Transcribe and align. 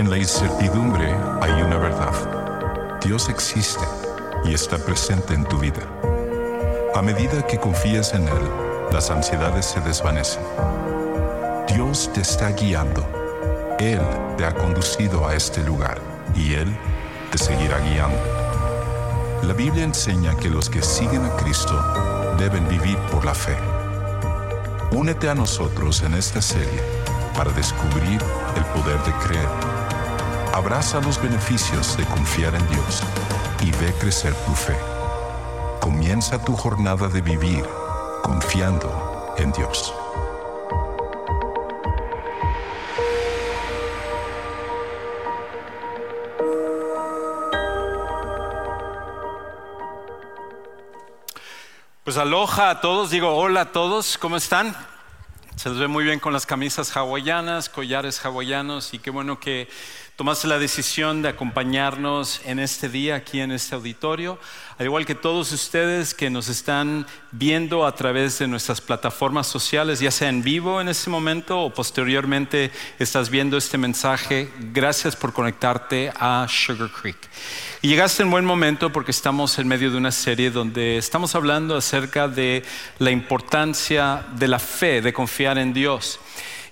En 0.00 0.08
la 0.08 0.16
incertidumbre 0.16 1.14
hay 1.42 1.60
una 1.60 1.76
verdad. 1.76 2.98
Dios 3.04 3.28
existe 3.28 3.84
y 4.46 4.54
está 4.54 4.78
presente 4.78 5.34
en 5.34 5.44
tu 5.44 5.58
vida. 5.58 5.82
A 6.94 7.02
medida 7.02 7.46
que 7.46 7.58
confías 7.58 8.14
en 8.14 8.26
Él, 8.26 8.50
las 8.94 9.10
ansiedades 9.10 9.66
se 9.66 9.78
desvanecen. 9.82 10.42
Dios 11.68 12.10
te 12.14 12.22
está 12.22 12.48
guiando. 12.52 13.06
Él 13.78 14.00
te 14.38 14.46
ha 14.46 14.54
conducido 14.54 15.28
a 15.28 15.34
este 15.34 15.62
lugar 15.64 16.00
y 16.34 16.54
Él 16.54 16.74
te 17.30 17.36
seguirá 17.36 17.78
guiando. 17.80 18.16
La 19.42 19.52
Biblia 19.52 19.84
enseña 19.84 20.34
que 20.34 20.48
los 20.48 20.70
que 20.70 20.80
siguen 20.80 21.26
a 21.26 21.36
Cristo 21.36 21.78
deben 22.38 22.66
vivir 22.70 22.96
por 23.12 23.26
la 23.26 23.34
fe. 23.34 23.58
Únete 24.92 25.28
a 25.28 25.34
nosotros 25.34 26.02
en 26.04 26.14
esta 26.14 26.40
serie 26.40 26.80
para 27.36 27.52
descubrir 27.52 28.18
el 28.56 28.64
poder 28.72 28.98
de 29.04 29.12
creer. 29.26 29.79
Abraza 30.52 31.00
los 31.00 31.22
beneficios 31.22 31.96
de 31.96 32.04
confiar 32.06 32.54
en 32.56 32.68
Dios 32.68 33.02
y 33.60 33.70
ve 33.70 33.94
crecer 34.00 34.34
tu 34.34 34.52
fe. 34.52 34.76
Comienza 35.80 36.44
tu 36.44 36.56
jornada 36.56 37.06
de 37.06 37.20
vivir 37.20 37.64
confiando 38.22 39.34
en 39.38 39.52
Dios. 39.52 39.94
Pues 52.02 52.16
aloha 52.16 52.70
a 52.70 52.80
todos, 52.80 53.10
digo 53.10 53.36
hola 53.36 53.60
a 53.60 53.72
todos, 53.72 54.18
¿cómo 54.18 54.36
están? 54.36 54.74
Se 55.54 55.68
les 55.68 55.78
ve 55.78 55.88
muy 55.88 56.04
bien 56.04 56.18
con 56.18 56.32
las 56.32 56.46
camisas 56.46 56.96
hawaianas, 56.96 57.68
collares 57.68 58.24
hawaianos 58.24 58.94
y 58.94 58.98
qué 58.98 59.10
bueno 59.10 59.38
que 59.38 59.68
tomaste 60.20 60.48
la 60.48 60.58
decisión 60.58 61.22
de 61.22 61.30
acompañarnos 61.30 62.42
en 62.44 62.58
este 62.58 62.90
día 62.90 63.14
aquí 63.14 63.40
en 63.40 63.52
este 63.52 63.74
auditorio, 63.74 64.38
al 64.76 64.84
igual 64.84 65.06
que 65.06 65.14
todos 65.14 65.50
ustedes 65.50 66.12
que 66.12 66.28
nos 66.28 66.50
están 66.50 67.06
viendo 67.32 67.86
a 67.86 67.94
través 67.94 68.38
de 68.38 68.46
nuestras 68.46 68.82
plataformas 68.82 69.46
sociales, 69.46 69.98
ya 69.98 70.10
sea 70.10 70.28
en 70.28 70.42
vivo 70.42 70.78
en 70.78 70.90
este 70.90 71.08
momento 71.08 71.62
o 71.62 71.72
posteriormente 71.72 72.70
estás 72.98 73.30
viendo 73.30 73.56
este 73.56 73.78
mensaje. 73.78 74.50
Gracias 74.74 75.16
por 75.16 75.32
conectarte 75.32 76.12
a 76.14 76.46
Sugar 76.50 76.90
Creek. 76.90 77.16
Y 77.80 77.88
llegaste 77.88 78.22
en 78.22 78.30
buen 78.30 78.44
momento 78.44 78.92
porque 78.92 79.12
estamos 79.12 79.58
en 79.58 79.68
medio 79.68 79.90
de 79.90 79.96
una 79.96 80.12
serie 80.12 80.50
donde 80.50 80.98
estamos 80.98 81.34
hablando 81.34 81.74
acerca 81.74 82.28
de 82.28 82.62
la 82.98 83.10
importancia 83.10 84.26
de 84.34 84.48
la 84.48 84.58
fe, 84.58 85.00
de 85.00 85.14
confiar 85.14 85.56
en 85.56 85.72
Dios. 85.72 86.20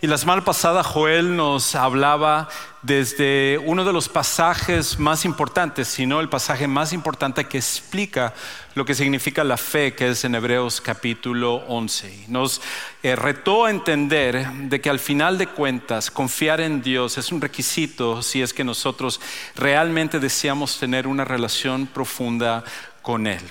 Y 0.00 0.06
la 0.06 0.16
semana 0.16 0.44
pasada 0.44 0.84
Joel 0.84 1.34
nos 1.34 1.74
hablaba 1.74 2.48
desde 2.82 3.58
uno 3.64 3.84
de 3.84 3.92
los 3.92 4.08
pasajes 4.08 4.96
más 4.96 5.24
importantes, 5.24 5.88
sino 5.88 6.20
el 6.20 6.28
pasaje 6.28 6.68
más 6.68 6.92
importante 6.92 7.46
que 7.46 7.58
explica 7.58 8.32
lo 8.76 8.84
que 8.84 8.94
significa 8.94 9.42
la 9.42 9.56
fe, 9.56 9.96
que 9.96 10.10
es 10.10 10.22
en 10.22 10.36
Hebreos 10.36 10.80
capítulo 10.80 11.64
11. 11.66 12.26
Nos 12.28 12.60
eh, 13.02 13.16
retó 13.16 13.64
a 13.64 13.70
entender 13.70 14.48
de 14.52 14.80
que 14.80 14.88
al 14.88 15.00
final 15.00 15.36
de 15.36 15.48
cuentas 15.48 16.12
confiar 16.12 16.60
en 16.60 16.80
Dios 16.80 17.18
es 17.18 17.32
un 17.32 17.40
requisito 17.40 18.22
si 18.22 18.40
es 18.40 18.54
que 18.54 18.62
nosotros 18.62 19.20
realmente 19.56 20.20
deseamos 20.20 20.78
tener 20.78 21.08
una 21.08 21.24
relación 21.24 21.88
profunda 21.88 22.62
con 23.02 23.26
Él. 23.26 23.42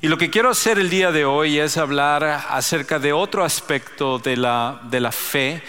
Y 0.00 0.08
lo 0.08 0.16
que 0.16 0.30
quiero 0.30 0.50
hacer 0.50 0.78
el 0.78 0.88
día 0.88 1.12
de 1.12 1.24
hoy 1.24 1.58
es 1.58 1.76
hablar 1.76 2.24
acerca 2.24 2.98
de 2.98 3.12
otro 3.12 3.44
aspecto 3.44 4.18
de 4.18 4.36
la, 4.36 4.80
de 4.84 5.00
la 5.00 5.12
fe. 5.12 5.62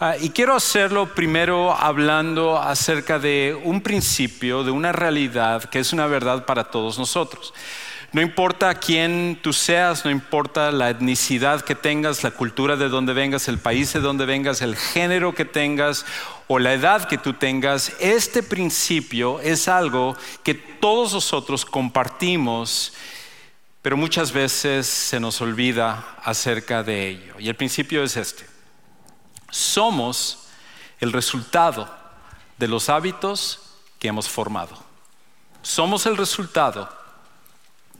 Uh, 0.00 0.22
y 0.22 0.30
quiero 0.30 0.54
hacerlo 0.54 1.14
primero 1.14 1.72
hablando 1.72 2.58
acerca 2.58 3.18
de 3.18 3.58
un 3.64 3.80
principio, 3.80 4.62
de 4.62 4.70
una 4.70 4.92
realidad 4.92 5.64
que 5.64 5.78
es 5.78 5.92
una 5.92 6.06
verdad 6.06 6.44
para 6.44 6.64
todos 6.64 6.98
nosotros. 6.98 7.54
No 8.12 8.20
importa 8.20 8.74
quién 8.74 9.38
tú 9.40 9.52
seas, 9.52 10.04
no 10.04 10.10
importa 10.10 10.70
la 10.72 10.90
etnicidad 10.90 11.62
que 11.62 11.74
tengas, 11.74 12.22
la 12.22 12.32
cultura 12.32 12.76
de 12.76 12.88
donde 12.88 13.12
vengas, 13.12 13.48
el 13.48 13.58
país 13.58 13.92
de 13.92 14.00
donde 14.00 14.26
vengas, 14.26 14.62
el 14.62 14.76
género 14.76 15.34
que 15.34 15.44
tengas 15.44 16.04
o 16.48 16.58
la 16.58 16.74
edad 16.74 17.08
que 17.08 17.18
tú 17.18 17.32
tengas, 17.34 17.92
este 18.00 18.42
principio 18.42 19.40
es 19.40 19.68
algo 19.68 20.16
que 20.42 20.54
todos 20.54 21.12
nosotros 21.12 21.64
compartimos 21.64 22.92
pero 23.82 23.96
muchas 23.96 24.32
veces 24.32 24.86
se 24.86 25.20
nos 25.20 25.40
olvida 25.40 26.16
acerca 26.22 26.82
de 26.82 27.08
ello. 27.08 27.34
Y 27.38 27.48
el 27.48 27.56
principio 27.56 28.02
es 28.02 28.16
este. 28.16 28.46
Somos 29.50 30.48
el 31.00 31.12
resultado 31.12 31.92
de 32.58 32.68
los 32.68 32.88
hábitos 32.88 33.60
que 33.98 34.08
hemos 34.08 34.28
formado. 34.28 34.76
Somos 35.62 36.06
el 36.06 36.16
resultado 36.16 36.88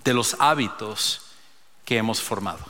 de 0.05 0.15
los 0.15 0.37
hábitos 0.39 1.23
que 1.85 1.97
hemos 1.97 2.21
formado. 2.21 2.65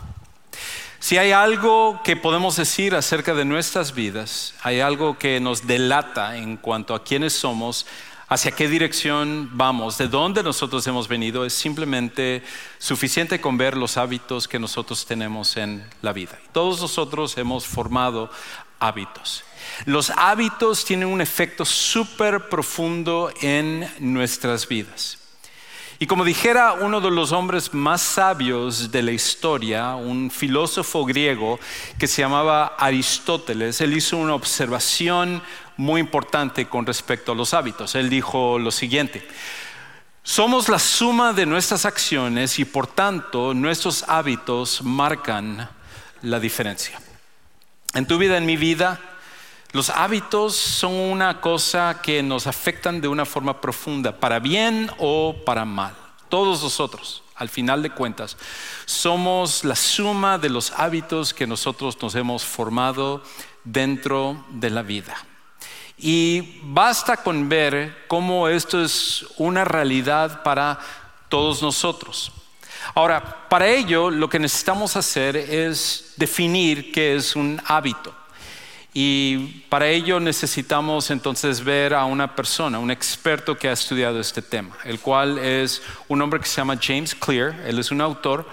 Si 1.00 1.16
hay 1.16 1.32
algo 1.32 2.00
que 2.04 2.14
podemos 2.14 2.56
decir 2.56 2.94
acerca 2.94 3.34
de 3.34 3.44
nuestras 3.44 3.94
vidas, 3.94 4.54
hay 4.62 4.80
algo 4.80 5.18
que 5.18 5.40
nos 5.40 5.66
delata 5.66 6.36
en 6.36 6.58
cuanto 6.58 6.94
a 6.94 7.02
quiénes 7.02 7.32
somos, 7.32 7.86
hacia 8.30 8.52
qué 8.52 8.68
dirección 8.68 9.50
vamos, 9.54 9.98
de 9.98 10.06
dónde 10.06 10.44
nosotros 10.44 10.86
hemos 10.86 11.08
venido, 11.08 11.44
es 11.44 11.52
simplemente 11.52 12.44
suficiente 12.78 13.40
con 13.40 13.58
ver 13.58 13.76
los 13.76 13.96
hábitos 13.96 14.46
que 14.46 14.60
nosotros 14.60 15.04
tenemos 15.04 15.56
en 15.56 15.84
la 16.00 16.12
vida. 16.12 16.38
Todos 16.52 16.80
nosotros 16.80 17.36
hemos 17.38 17.66
formado 17.66 18.30
hábitos. 18.78 19.42
Los 19.84 20.10
hábitos 20.10 20.84
tienen 20.84 21.08
un 21.08 21.20
efecto 21.20 21.64
súper 21.64 22.48
profundo 22.48 23.32
en 23.42 23.90
nuestras 23.98 24.68
vidas. 24.68 25.18
Y 26.02 26.06
como 26.06 26.24
dijera 26.24 26.72
uno 26.72 27.02
de 27.02 27.10
los 27.10 27.30
hombres 27.30 27.74
más 27.74 28.00
sabios 28.00 28.90
de 28.90 29.02
la 29.02 29.10
historia, 29.10 29.96
un 29.96 30.30
filósofo 30.30 31.04
griego 31.04 31.60
que 31.98 32.06
se 32.06 32.22
llamaba 32.22 32.74
Aristóteles, 32.78 33.82
él 33.82 33.94
hizo 33.94 34.16
una 34.16 34.34
observación 34.34 35.42
muy 35.80 36.02
importante 36.02 36.68
con 36.68 36.84
respecto 36.84 37.32
a 37.32 37.34
los 37.34 37.54
hábitos. 37.54 37.94
Él 37.94 38.10
dijo 38.10 38.58
lo 38.58 38.70
siguiente, 38.70 39.26
somos 40.22 40.68
la 40.68 40.78
suma 40.78 41.32
de 41.32 41.46
nuestras 41.46 41.86
acciones 41.86 42.58
y 42.58 42.66
por 42.66 42.86
tanto 42.86 43.54
nuestros 43.54 44.04
hábitos 44.06 44.82
marcan 44.82 45.70
la 46.20 46.38
diferencia. 46.38 47.00
En 47.94 48.06
tu 48.06 48.18
vida, 48.18 48.36
en 48.36 48.44
mi 48.44 48.58
vida, 48.58 49.00
los 49.72 49.88
hábitos 49.88 50.54
son 50.54 50.92
una 50.92 51.40
cosa 51.40 52.02
que 52.02 52.22
nos 52.22 52.46
afectan 52.46 53.00
de 53.00 53.08
una 53.08 53.24
forma 53.24 53.62
profunda, 53.62 54.14
para 54.14 54.38
bien 54.38 54.90
o 54.98 55.34
para 55.46 55.64
mal. 55.64 55.94
Todos 56.28 56.62
nosotros, 56.62 57.22
al 57.36 57.48
final 57.48 57.82
de 57.82 57.90
cuentas, 57.90 58.36
somos 58.84 59.64
la 59.64 59.76
suma 59.76 60.36
de 60.36 60.50
los 60.50 60.72
hábitos 60.72 61.32
que 61.32 61.46
nosotros 61.46 61.96
nos 62.02 62.14
hemos 62.16 62.44
formado 62.44 63.24
dentro 63.64 64.44
de 64.50 64.68
la 64.68 64.82
vida. 64.82 65.16
Y 66.02 66.60
basta 66.62 67.18
con 67.18 67.48
ver 67.48 68.04
cómo 68.08 68.48
esto 68.48 68.82
es 68.82 69.26
una 69.36 69.64
realidad 69.64 70.42
para 70.42 70.78
todos 71.28 71.60
nosotros. 71.60 72.32
Ahora, 72.94 73.48
para 73.48 73.68
ello 73.68 74.10
lo 74.10 74.28
que 74.28 74.38
necesitamos 74.38 74.96
hacer 74.96 75.36
es 75.36 76.14
definir 76.16 76.90
qué 76.92 77.16
es 77.16 77.36
un 77.36 77.60
hábito. 77.66 78.14
Y 78.92 79.62
para 79.68 79.88
ello 79.88 80.18
necesitamos 80.18 81.12
entonces 81.12 81.62
ver 81.62 81.94
a 81.94 82.06
una 82.06 82.34
persona, 82.34 82.80
un 82.80 82.90
experto 82.90 83.56
que 83.56 83.68
ha 83.68 83.72
estudiado 83.72 84.18
este 84.18 84.42
tema, 84.42 84.76
el 84.84 84.98
cual 84.98 85.38
es 85.38 85.80
un 86.08 86.20
hombre 86.20 86.40
que 86.40 86.46
se 86.46 86.56
llama 86.56 86.76
James 86.80 87.14
Clear, 87.14 87.54
él 87.66 87.78
es 87.78 87.92
un 87.92 88.00
autor 88.00 88.48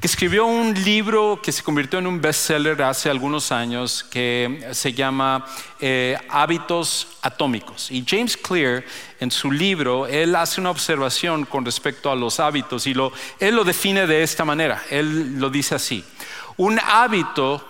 que 0.00 0.06
escribió 0.06 0.46
un 0.46 0.72
libro 0.82 1.40
que 1.42 1.52
se 1.52 1.62
convirtió 1.62 1.98
en 1.98 2.06
un 2.06 2.22
bestseller 2.22 2.82
hace 2.82 3.10
algunos 3.10 3.52
años 3.52 4.02
que 4.02 4.66
se 4.72 4.94
llama 4.94 5.44
eh, 5.78 6.18
Hábitos 6.30 7.18
Atómicos. 7.20 7.90
Y 7.90 8.02
James 8.08 8.36
Clear 8.38 8.84
en 9.20 9.30
su 9.30 9.52
libro, 9.52 10.06
él 10.06 10.34
hace 10.34 10.60
una 10.60 10.70
observación 10.70 11.44
con 11.44 11.66
respecto 11.66 12.10
a 12.10 12.16
los 12.16 12.40
hábitos 12.40 12.86
y 12.86 12.94
lo, 12.94 13.12
él 13.38 13.54
lo 13.54 13.62
define 13.62 14.06
de 14.06 14.22
esta 14.22 14.46
manera, 14.46 14.82
él 14.88 15.38
lo 15.38 15.50
dice 15.50 15.74
así, 15.74 16.02
un 16.56 16.80
hábito 16.80 17.68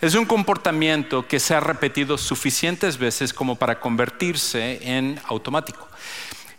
es 0.00 0.14
un 0.14 0.24
comportamiento 0.24 1.26
que 1.26 1.40
se 1.40 1.54
ha 1.54 1.60
repetido 1.60 2.18
suficientes 2.18 2.98
veces 2.98 3.32
como 3.32 3.56
para 3.56 3.80
convertirse 3.80 4.78
en 4.82 5.20
automático. 5.26 5.88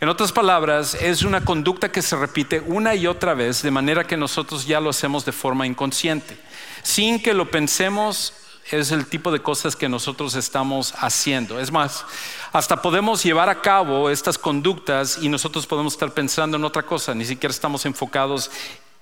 En 0.01 0.09
otras 0.09 0.31
palabras, 0.31 0.95
es 0.95 1.23
una 1.23 1.43
conducta 1.43 1.91
que 1.91 2.01
se 2.01 2.15
repite 2.15 2.61
una 2.61 2.95
y 2.95 3.07
otra 3.07 3.33
vez 3.33 3.61
de 3.61 3.71
manera 3.71 4.05
que 4.05 4.17
nosotros 4.17 4.65
ya 4.65 4.79
lo 4.79 4.89
hacemos 4.89 5.25
de 5.25 5.31
forma 5.31 5.67
inconsciente. 5.67 6.37
Sin 6.83 7.21
que 7.21 7.33
lo 7.33 7.51
pensemos, 7.51 8.33
es 8.71 8.91
el 8.91 9.07
tipo 9.07 9.31
de 9.31 9.41
cosas 9.41 9.75
que 9.75 9.89
nosotros 9.89 10.35
estamos 10.35 10.93
haciendo. 10.97 11.59
Es 11.59 11.71
más, 11.71 12.05
hasta 12.53 12.81
podemos 12.81 13.23
llevar 13.23 13.49
a 13.49 13.61
cabo 13.61 14.09
estas 14.09 14.37
conductas 14.37 15.17
y 15.21 15.27
nosotros 15.27 15.65
podemos 15.65 15.93
estar 15.93 16.11
pensando 16.11 16.57
en 16.57 16.63
otra 16.63 16.83
cosa, 16.83 17.13
ni 17.15 17.25
siquiera 17.25 17.51
estamos 17.51 17.85
enfocados 17.85 18.51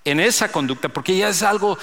en 0.06 0.20
esa 0.20 0.52
conducta, 0.52 0.90
porque 0.90 1.18
ya 1.18 1.30
es 1.30 1.44
algo 1.44 1.78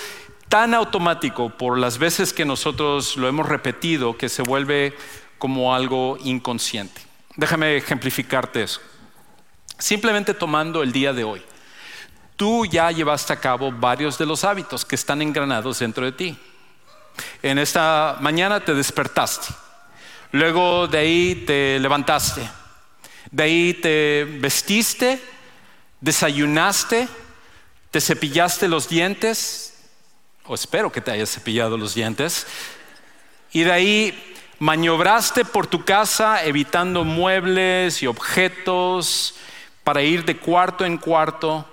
tan 0.49 0.75
automático 0.75 1.51
por 1.51 1.79
las 1.79 1.99
veces 1.99 2.33
que 2.33 2.45
nosotros 2.45 3.17
lo 3.17 3.29
hemos 3.29 3.49
repetido 3.49 4.17
que 4.17 4.29
se 4.29 4.43
vuelve 4.43 4.97
como 5.39 5.75
algo 5.75 6.17
inconsciente. 6.23 7.01
Déjame 7.37 7.77
ejemplificarte 7.77 8.63
eso. 8.63 8.81
Simplemente 9.79 10.35
tomando 10.35 10.83
el 10.83 10.93
día 10.93 11.13
de 11.13 11.25
hoy. 11.25 11.43
Tú 12.37 12.67
ya 12.67 12.91
llevaste 12.91 13.33
a 13.33 13.41
cabo 13.41 13.71
varios 13.73 14.19
de 14.19 14.27
los 14.27 14.45
hábitos 14.45 14.85
que 14.85 14.95
están 14.95 15.23
engranados 15.23 15.79
dentro 15.79 16.05
de 16.05 16.13
ti. 16.13 16.39
En 17.43 17.59
esta 17.59 18.17
mañana 18.21 18.61
te 18.61 18.75
despertaste. 18.75 19.55
Luego 20.33 20.89
de 20.89 20.99
ahí 20.99 21.45
te 21.47 21.79
levantaste. 21.79 22.49
De 23.31 23.43
ahí 23.43 23.75
te 23.75 24.25
vestiste, 24.41 25.23
desayunaste, 26.01 27.09
te 27.91 28.01
cepillaste 28.01 28.69
los 28.69 28.89
dientes, 28.89 29.74
o 30.47 30.55
espero 30.55 30.93
que 30.93 31.01
te 31.01 31.11
hayas 31.11 31.31
cepillado 31.31 31.79
los 31.79 31.95
dientes, 31.95 32.47
y 33.53 33.63
de 33.63 33.73
ahí 33.73 34.35
maniobraste 34.59 35.45
por 35.45 35.67
tu 35.67 35.85
casa 35.85 36.45
evitando 36.45 37.05
muebles 37.05 38.03
y 38.03 38.07
objetos 38.07 39.35
para 39.83 40.03
ir 40.03 40.25
de 40.25 40.37
cuarto 40.37 40.85
en 40.85 40.99
cuarto, 40.99 41.67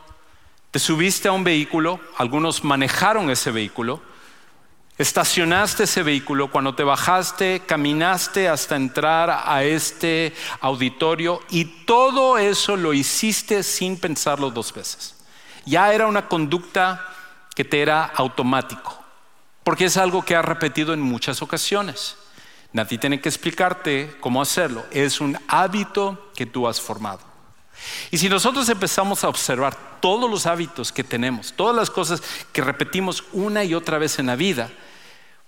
te 0.72 0.80
subiste 0.80 1.28
a 1.28 1.34
un 1.34 1.44
vehículo, 1.44 2.00
algunos 2.18 2.64
manejaron 2.64 3.30
ese 3.30 3.52
vehículo, 3.52 4.02
estacionaste 4.98 5.84
ese 5.84 6.04
vehículo, 6.04 6.50
cuando 6.50 6.76
te 6.76 6.84
bajaste, 6.84 7.64
caminaste 7.66 8.48
hasta 8.48 8.76
entrar 8.76 9.44
a 9.46 9.64
este 9.64 10.34
auditorio 10.62 11.42
y 11.50 11.66
todo 11.86 12.38
eso 12.38 12.78
lo 12.78 12.94
hiciste 12.94 13.64
sin 13.64 13.98
pensarlo 13.98 14.52
dos 14.52 14.74
veces. 14.74 15.16
Ya 15.66 15.94
era 15.94 16.08
una 16.08 16.28
conducta 16.28 17.08
que 17.56 17.66
te 17.66 17.82
era 17.82 18.06
automático, 18.06 18.98
porque 19.64 19.86
es 19.86 19.98
algo 19.98 20.24
que 20.24 20.36
has 20.36 20.46
repetido 20.46 20.94
en 20.94 21.02
muchas 21.02 21.42
ocasiones. 21.42 22.18
Nadie 22.74 22.98
tiene 22.98 23.20
que 23.20 23.30
explicarte 23.30 24.16
cómo 24.20 24.42
hacerlo, 24.42 24.86
es 24.92 25.20
un 25.20 25.38
hábito 25.48 26.32
que 26.36 26.46
tú 26.46 26.68
has 26.68 26.80
formado. 26.80 27.20
Y 28.12 28.18
si 28.18 28.30
nosotros 28.30 28.70
empezamos 28.70 29.24
a 29.24 29.30
observar 29.30 29.76
todos 30.00 30.30
los 30.30 30.46
hábitos 30.46 30.92
que 30.92 31.04
tenemos, 31.04 31.54
todas 31.54 31.76
las 31.76 31.90
cosas 31.90 32.22
que 32.54 32.62
repetimos 32.62 33.24
una 33.34 33.64
y 33.64 33.74
otra 33.74 33.98
vez 33.98 34.20
en 34.20 34.28
la 34.28 34.36
vida, 34.36 34.70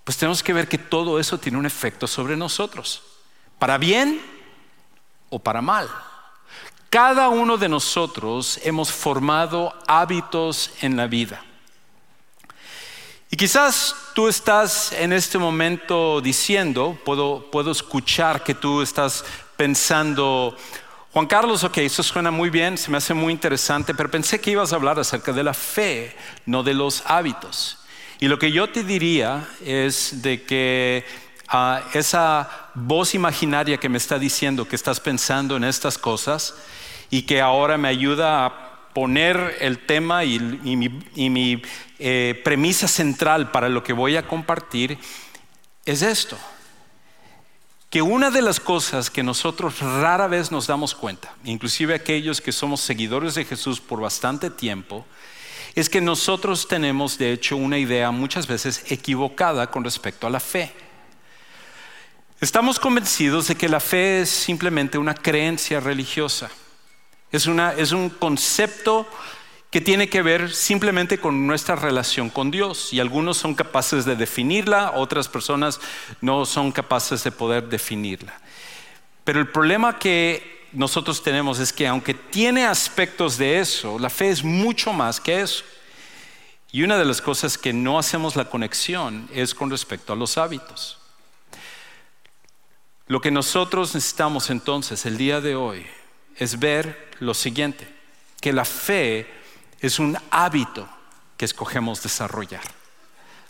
pues 0.02 0.18
tenemos 0.18 0.42
que 0.42 0.52
ver 0.52 0.68
que 0.68 0.78
todo 0.78 1.18
eso 1.18 1.38
tiene 1.38 1.58
un 1.58 1.66
efecto 1.66 2.06
sobre 2.06 2.36
nosotros, 2.36 3.02
para 3.58 3.78
bien 3.78 4.20
o 5.30 5.38
para 5.38 5.62
mal. 5.62 5.88
Cada 6.90 7.28
uno 7.28 7.56
de 7.56 7.68
nosotros 7.68 8.60
hemos 8.62 8.92
formado 8.92 9.72
hábitos 9.86 10.70
en 10.80 10.96
la 10.96 11.06
vida. 11.06 11.42
Y 13.34 13.36
quizás 13.36 13.96
tú 14.14 14.28
estás 14.28 14.92
en 14.92 15.12
este 15.12 15.38
momento 15.38 16.20
diciendo, 16.20 16.96
puedo, 17.04 17.50
puedo 17.50 17.72
escuchar 17.72 18.44
que 18.44 18.54
tú 18.54 18.80
estás 18.80 19.24
pensando, 19.56 20.56
Juan 21.12 21.26
Carlos, 21.26 21.64
ok, 21.64 21.78
eso 21.78 22.04
suena 22.04 22.30
muy 22.30 22.48
bien, 22.48 22.78
se 22.78 22.92
me 22.92 22.98
hace 22.98 23.12
muy 23.12 23.32
interesante, 23.32 23.92
pero 23.92 24.08
pensé 24.08 24.40
que 24.40 24.52
ibas 24.52 24.72
a 24.72 24.76
hablar 24.76 25.00
acerca 25.00 25.32
de 25.32 25.42
la 25.42 25.52
fe, 25.52 26.14
no 26.46 26.62
de 26.62 26.74
los 26.74 27.02
hábitos. 27.06 27.78
Y 28.20 28.28
lo 28.28 28.38
que 28.38 28.52
yo 28.52 28.70
te 28.70 28.84
diría 28.84 29.48
es 29.64 30.22
de 30.22 30.44
que 30.44 31.04
ah, 31.48 31.82
esa 31.92 32.70
voz 32.74 33.16
imaginaria 33.16 33.78
que 33.78 33.88
me 33.88 33.98
está 33.98 34.16
diciendo 34.16 34.68
que 34.68 34.76
estás 34.76 35.00
pensando 35.00 35.56
en 35.56 35.64
estas 35.64 35.98
cosas 35.98 36.54
y 37.10 37.22
que 37.22 37.40
ahora 37.40 37.78
me 37.78 37.88
ayuda 37.88 38.46
a 38.46 38.73
poner 38.94 39.56
el 39.60 39.78
tema 39.78 40.24
y, 40.24 40.38
mi, 40.38 41.62
eh, 41.98 42.40
premisa 42.44 42.88
central 42.88 43.50
para 43.50 43.68
lo 43.68 43.82
que 43.82 43.92
voy 43.92 44.16
a 44.16 44.26
compartir 44.26 44.98
es 45.84 46.02
esto 46.02 46.38
que 47.90 48.02
una 48.02 48.30
de 48.30 48.42
las 48.42 48.58
cosas 48.58 49.08
que 49.08 49.22
nosotros 49.22 49.78
rara 49.78 50.26
vez 50.26 50.50
nos 50.50 50.66
damos 50.66 50.96
cuenta, 50.96 51.32
inclusive 51.44 51.94
aquellos 51.94 52.40
que 52.40 52.50
somos 52.50 52.80
seguidores 52.80 53.36
de 53.36 53.44
Jesús 53.44 53.80
por 53.80 54.00
bastante 54.00 54.50
tiempo, 54.50 55.06
es 55.76 55.88
que 55.88 56.00
nosotros 56.00 56.66
tenemos 56.66 57.18
de 57.18 57.30
hecho 57.30 57.56
una 57.56 57.78
idea 57.78 58.10
muchas 58.10 58.48
veces 58.48 58.90
equivocada 58.90 59.70
con 59.70 59.84
respecto 59.84 60.26
a 60.26 60.30
la 60.30 60.40
fe. 60.40 60.72
Estamos 62.40 62.80
convencidos 62.80 63.46
de 63.46 63.54
que 63.54 63.68
la 63.68 63.78
fe 63.78 64.22
es 64.22 64.28
simplemente 64.28 64.98
una 64.98 65.14
creencia 65.14 65.78
religiosa, 65.78 66.50
es, 67.34 67.92
un 67.92 68.10
concepto 68.10 69.08
que 69.70 69.80
tiene 69.80 70.08
que 70.08 70.22
ver 70.22 70.54
simplemente 70.54 71.18
con 71.18 71.48
nuestra 71.48 71.74
relación 71.74 72.30
con 72.30 72.50
Dios. 72.50 72.92
Y 72.92 73.00
algunos 73.00 73.36
son 73.36 73.54
capaces 73.54 74.04
de 74.04 74.14
definirla, 74.14 74.92
otras 74.94 75.28
personas 75.28 75.80
no 76.20 76.46
son 76.46 76.70
capaces 76.70 77.24
de 77.24 77.32
poder 77.32 77.68
definirla. 77.68 78.40
Pero 79.24 79.40
el 79.40 79.48
problema 79.48 79.98
que 79.98 80.68
nosotros 80.72 81.22
tenemos 81.22 81.58
es 81.58 81.72
que 81.72 81.88
aunque 81.88 82.14
tiene 82.14 82.66
aspectos 82.66 83.36
de 83.36 83.58
eso, 83.58 83.98
la 83.98 84.10
fe 84.10 84.30
es 84.30 84.44
mucho 84.44 84.92
más 84.92 85.18
que 85.18 85.40
eso. 85.40 85.64
Y 86.70 86.82
una 86.82 86.98
de 86.98 87.04
las 87.04 87.20
cosas 87.20 87.58
que 87.58 87.72
no 87.72 87.98
hacemos 87.98 88.36
la 88.36 88.48
conexión 88.48 89.28
es 89.32 89.54
con 89.54 89.70
respecto 89.70 90.12
a 90.12 90.16
los 90.16 90.38
hábitos. 90.38 90.98
Lo 93.06 93.20
que 93.20 93.30
nosotros 93.30 93.94
necesitamos 93.94 94.50
entonces 94.50 95.04
el 95.04 95.16
día 95.16 95.40
de 95.40 95.56
hoy 95.56 95.86
es 96.36 96.58
ver 96.58 97.10
lo 97.20 97.34
siguiente, 97.34 97.88
que 98.40 98.52
la 98.52 98.64
fe 98.64 99.26
es 99.80 99.98
un 99.98 100.18
hábito 100.30 100.88
que 101.36 101.44
escogemos 101.44 102.02
desarrollar. 102.02 102.62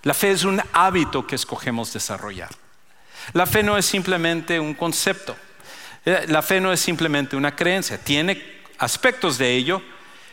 La 0.03 0.15
fe 0.15 0.33
es 0.33 0.45
un 0.45 0.61
hábito 0.73 1.27
que 1.27 1.35
escogemos 1.35 1.93
desarrollar. 1.93 2.51
La 3.33 3.47
fe 3.47 3.63
no 3.63 3.79
es 3.79 3.87
simplemente 3.87 4.61
un 4.61 4.75
concepto. 4.75 5.35
Eh, 6.05 6.27
la 6.29 6.43
fe 6.43 6.61
no 6.61 6.73
es 6.73 6.81
simplemente 6.81 7.37
una 7.37 7.57
creencia. 7.57 7.97
Tiene 7.97 8.63
aspectos 8.79 9.39
de 9.39 9.55
ello, 9.55 9.81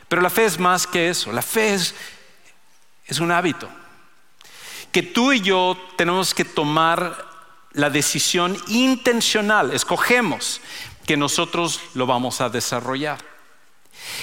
pero 0.10 0.22
la 0.22 0.30
fe 0.30 0.46
es 0.46 0.60
más 0.60 0.86
que 0.86 1.10
eso. 1.10 1.32
La 1.32 1.42
fe 1.42 1.74
es, 1.74 1.96
es 3.06 3.20
un 3.20 3.32
hábito. 3.32 3.70
Que 4.92 5.04
tú 5.04 5.32
y 5.32 5.40
yo 5.40 5.78
tenemos 5.96 6.34
que 6.34 6.44
tomar 6.44 7.30
la 7.72 7.90
decisión 7.90 8.58
intencional. 8.68 9.72
Escogemos 9.72 10.60
que 11.12 11.18
nosotros 11.18 11.82
lo 11.94 12.06
vamos 12.06 12.40
a 12.40 12.48
desarrollar. 12.48 13.18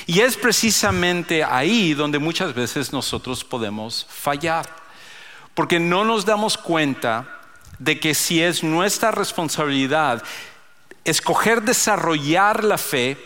Y 0.07 0.21
es 0.21 0.39
precisamente 0.39 1.45
ahí 1.45 1.93
donde 1.93 2.19
muchas 2.19 2.55
veces 2.55 2.95
nosotros 2.95 3.45
podemos 3.45 4.07
fallar, 4.09 4.65
porque 5.53 5.79
no 5.79 6.03
nos 6.03 6.25
damos 6.25 6.57
cuenta 6.57 7.41
de 7.79 8.01
que 8.01 8.15
si 8.15 8.43
es 8.43 8.65
nuestra 8.65 9.11
responsabilidad 9.11 10.23
escoger 11.05 11.61
desarrollar 11.61 12.65
la 12.65 12.79
fe, 12.79 13.19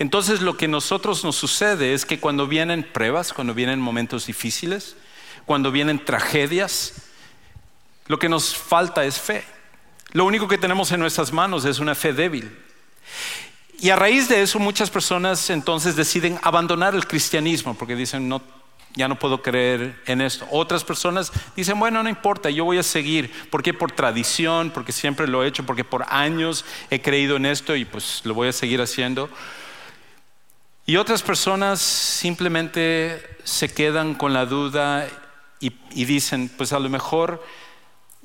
entonces 0.00 0.40
lo 0.40 0.56
que 0.56 0.64
a 0.64 0.68
nosotros 0.68 1.22
nos 1.22 1.36
sucede 1.36 1.94
es 1.94 2.04
que 2.04 2.18
cuando 2.18 2.48
vienen 2.48 2.82
pruebas, 2.92 3.32
cuando 3.32 3.54
vienen 3.54 3.78
momentos 3.78 4.26
difíciles, 4.26 4.96
cuando 5.44 5.70
vienen 5.70 6.04
tragedias, 6.04 6.94
lo 8.08 8.18
que 8.18 8.28
nos 8.28 8.56
falta 8.56 9.04
es 9.04 9.20
fe. 9.20 9.44
Lo 10.10 10.24
único 10.24 10.48
que 10.48 10.58
tenemos 10.58 10.90
en 10.90 10.98
nuestras 10.98 11.32
manos 11.32 11.64
es 11.66 11.78
una 11.78 11.94
fe 11.94 12.12
débil. 12.12 12.65
Y 13.78 13.90
a 13.90 13.96
raíz 13.96 14.28
de 14.28 14.40
eso 14.42 14.58
muchas 14.58 14.90
personas 14.90 15.50
entonces 15.50 15.96
deciden 15.96 16.38
abandonar 16.42 16.94
el 16.94 17.06
cristianismo 17.06 17.74
porque 17.74 17.94
dicen, 17.94 18.28
no, 18.28 18.40
ya 18.94 19.06
no 19.06 19.18
puedo 19.18 19.42
creer 19.42 20.00
en 20.06 20.22
esto. 20.22 20.46
Otras 20.50 20.82
personas 20.82 21.30
dicen, 21.54 21.78
bueno, 21.78 22.02
no 22.02 22.08
importa, 22.08 22.48
yo 22.48 22.64
voy 22.64 22.78
a 22.78 22.82
seguir, 22.82 23.30
porque 23.50 23.74
por 23.74 23.92
tradición, 23.92 24.70
porque 24.70 24.92
siempre 24.92 25.28
lo 25.28 25.44
he 25.44 25.48
hecho, 25.48 25.66
porque 25.66 25.84
por 25.84 26.06
años 26.08 26.64
he 26.90 27.02
creído 27.02 27.36
en 27.36 27.44
esto 27.44 27.76
y 27.76 27.84
pues 27.84 28.22
lo 28.24 28.32
voy 28.32 28.48
a 28.48 28.52
seguir 28.52 28.80
haciendo. 28.80 29.28
Y 30.86 30.96
otras 30.96 31.22
personas 31.22 31.80
simplemente 31.80 33.22
se 33.44 33.72
quedan 33.72 34.14
con 34.14 34.32
la 34.32 34.46
duda 34.46 35.06
y, 35.60 35.72
y 35.90 36.06
dicen, 36.06 36.50
pues 36.56 36.72
a 36.72 36.78
lo 36.78 36.88
mejor 36.88 37.44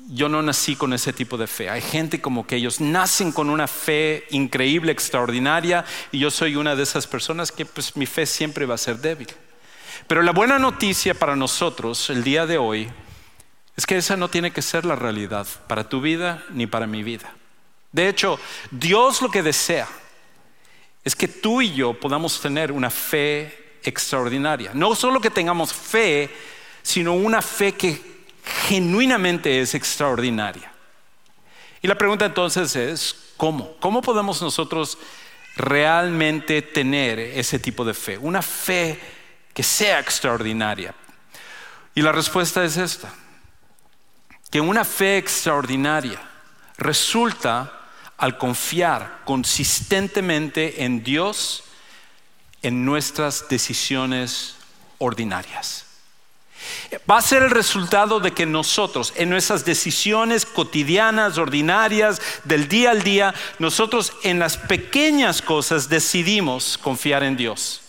yo 0.08 0.28
no 0.28 0.42
nací 0.42 0.76
con 0.76 0.92
ese 0.92 1.12
tipo 1.12 1.36
de 1.36 1.46
fe. 1.46 1.70
Hay 1.70 1.80
gente 1.80 2.20
como 2.20 2.46
que 2.46 2.56
ellos 2.56 2.80
nacen 2.80 3.32
con 3.32 3.48
una 3.50 3.66
fe 3.66 4.26
increíble, 4.30 4.92
extraordinaria, 4.92 5.84
y 6.10 6.18
yo 6.18 6.30
soy 6.30 6.56
una 6.56 6.76
de 6.76 6.82
esas 6.82 7.06
personas 7.06 7.52
que 7.52 7.64
pues 7.64 7.96
mi 7.96 8.06
fe 8.06 8.26
siempre 8.26 8.66
va 8.66 8.74
a 8.74 8.78
ser 8.78 8.98
débil. 8.98 9.28
Pero 10.06 10.22
la 10.22 10.32
buena 10.32 10.58
noticia 10.58 11.14
para 11.14 11.36
nosotros 11.36 12.10
el 12.10 12.24
día 12.24 12.46
de 12.46 12.58
hoy 12.58 12.90
es 13.76 13.86
que 13.86 13.96
esa 13.96 14.16
no 14.16 14.28
tiene 14.28 14.50
que 14.50 14.62
ser 14.62 14.84
la 14.84 14.96
realidad 14.96 15.46
para 15.66 15.88
tu 15.88 16.00
vida 16.00 16.42
ni 16.50 16.66
para 16.66 16.86
mi 16.86 17.02
vida. 17.02 17.34
De 17.90 18.08
hecho, 18.08 18.38
Dios 18.70 19.22
lo 19.22 19.30
que 19.30 19.42
desea 19.42 19.88
es 21.04 21.16
que 21.16 21.28
tú 21.28 21.62
y 21.62 21.72
yo 21.72 21.98
podamos 21.98 22.40
tener 22.40 22.72
una 22.72 22.90
fe 22.90 23.78
extraordinaria. 23.82 24.72
No 24.74 24.94
solo 24.94 25.20
que 25.20 25.30
tengamos 25.30 25.72
fe, 25.72 26.30
sino 26.82 27.14
una 27.14 27.42
fe 27.42 27.72
que 27.72 28.11
genuinamente 28.44 29.60
es 29.60 29.74
extraordinaria. 29.74 30.72
Y 31.80 31.88
la 31.88 31.96
pregunta 31.96 32.26
entonces 32.26 32.76
es, 32.76 33.16
¿cómo? 33.36 33.76
¿Cómo 33.80 34.02
podemos 34.02 34.40
nosotros 34.40 34.98
realmente 35.56 36.62
tener 36.62 37.18
ese 37.18 37.58
tipo 37.58 37.84
de 37.84 37.94
fe? 37.94 38.18
Una 38.18 38.42
fe 38.42 39.00
que 39.52 39.62
sea 39.62 39.98
extraordinaria. 40.00 40.94
Y 41.94 42.02
la 42.02 42.12
respuesta 42.12 42.64
es 42.64 42.76
esta, 42.76 43.12
que 44.50 44.60
una 44.60 44.84
fe 44.84 45.18
extraordinaria 45.18 46.20
resulta 46.78 47.80
al 48.16 48.38
confiar 48.38 49.20
consistentemente 49.24 50.84
en 50.84 51.02
Dios 51.02 51.64
en 52.62 52.84
nuestras 52.84 53.48
decisiones 53.48 54.56
ordinarias. 54.98 55.86
Va 57.10 57.18
a 57.18 57.22
ser 57.22 57.42
el 57.42 57.50
resultado 57.50 58.20
de 58.20 58.32
que 58.32 58.46
nosotros, 58.46 59.12
en 59.16 59.30
nuestras 59.30 59.64
decisiones 59.64 60.46
cotidianas, 60.46 61.38
ordinarias, 61.38 62.20
del 62.44 62.68
día 62.68 62.90
al 62.90 63.02
día, 63.02 63.34
nosotros 63.58 64.12
en 64.22 64.38
las 64.38 64.56
pequeñas 64.56 65.42
cosas 65.42 65.88
decidimos 65.88 66.78
confiar 66.78 67.22
en 67.22 67.36
Dios. 67.36 67.82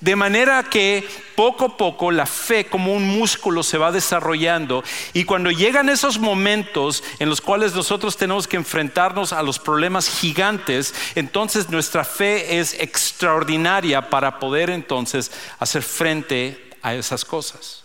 De 0.00 0.16
manera 0.16 0.64
que 0.64 1.08
poco 1.36 1.66
a 1.66 1.76
poco 1.76 2.10
la 2.10 2.26
fe 2.26 2.66
como 2.66 2.92
un 2.94 3.06
músculo 3.08 3.62
se 3.62 3.78
va 3.78 3.92
desarrollando 3.92 4.82
y 5.12 5.24
cuando 5.24 5.50
llegan 5.50 5.88
esos 5.88 6.18
momentos 6.18 7.04
en 7.18 7.28
los 7.28 7.40
cuales 7.40 7.74
nosotros 7.74 8.16
tenemos 8.16 8.48
que 8.48 8.56
enfrentarnos 8.56 9.32
a 9.32 9.42
los 9.42 9.58
problemas 9.58 10.08
gigantes, 10.08 10.94
entonces 11.14 11.70
nuestra 11.70 12.04
fe 12.04 12.58
es 12.58 12.74
extraordinaria 12.74 14.10
para 14.10 14.38
poder 14.40 14.70
entonces 14.70 15.30
hacer 15.58 15.82
frente 15.82 16.70
a 16.82 16.94
esas 16.94 17.24
cosas. 17.24 17.84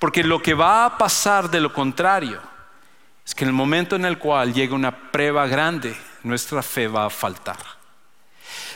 Porque 0.00 0.24
lo 0.24 0.42
que 0.42 0.54
va 0.54 0.86
a 0.86 0.98
pasar 0.98 1.50
de 1.50 1.60
lo 1.60 1.72
contrario 1.72 2.40
es 3.24 3.34
que 3.34 3.44
en 3.44 3.48
el 3.48 3.54
momento 3.54 3.94
en 3.94 4.06
el 4.06 4.18
cual 4.18 4.52
llega 4.52 4.74
una 4.74 5.12
prueba 5.12 5.46
grande, 5.46 5.96
nuestra 6.24 6.62
fe 6.62 6.88
va 6.88 7.04
a 7.04 7.10
faltar. 7.10 7.58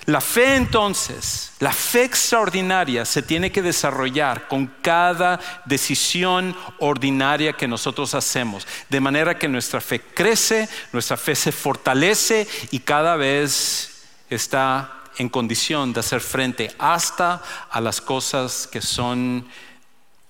La 0.05 0.21
fe 0.21 0.57
entonces, 0.57 1.53
la 1.61 1.73
fe 1.73 2.05
extraordinaria 2.05 3.07
se 3.07 3.23
tiene 3.23 3.51
que 3.51 3.63
desarrollar 3.63 4.49
con 4.49 4.67
cada 4.83 5.41
decisión 5.65 6.55
ordinaria 6.79 7.55
que 7.55 7.67
nosotros 7.67 8.15
hacemos, 8.15 8.67
de 8.91 9.01
manera 9.01 9.39
que 9.39 9.49
nuestra 9.49 9.81
fe 9.81 10.03
crece, 10.03 10.69
nuestra 10.93 11.17
fe 11.17 11.35
se 11.35 11.53
fortalece 11.53 12.47
y 12.71 12.81
cada 12.81 13.17
vez 13.17 14.05
está 14.29 15.05
en 15.17 15.31
condición 15.31 15.95
de 15.95 16.01
hacer 16.01 16.21
frente 16.21 16.75
hasta 16.79 17.41
a 17.71 17.81
las 17.81 18.03
cosas 18.03 18.69
que 18.71 18.83
son 18.83 19.49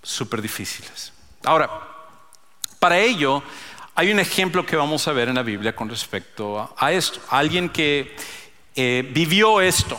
súper 0.05 0.41
difíciles. 0.41 1.13
Ahora, 1.43 1.69
para 2.79 2.99
ello 2.99 3.43
hay 3.97 4.13
un 4.13 4.21
ejemplo 4.21 4.65
que 4.65 4.77
vamos 4.77 5.09
a 5.09 5.13
ver 5.13 5.29
en 5.29 5.35
la 5.35 5.43
Biblia 5.43 5.75
con 5.75 5.89
respecto 5.89 6.73
a, 6.77 6.93
esto. 6.93 7.21
Alguien 7.31 7.69
que 7.69 8.15
eh, 8.77 9.09
vivió 9.13 9.61
esto 9.61 9.97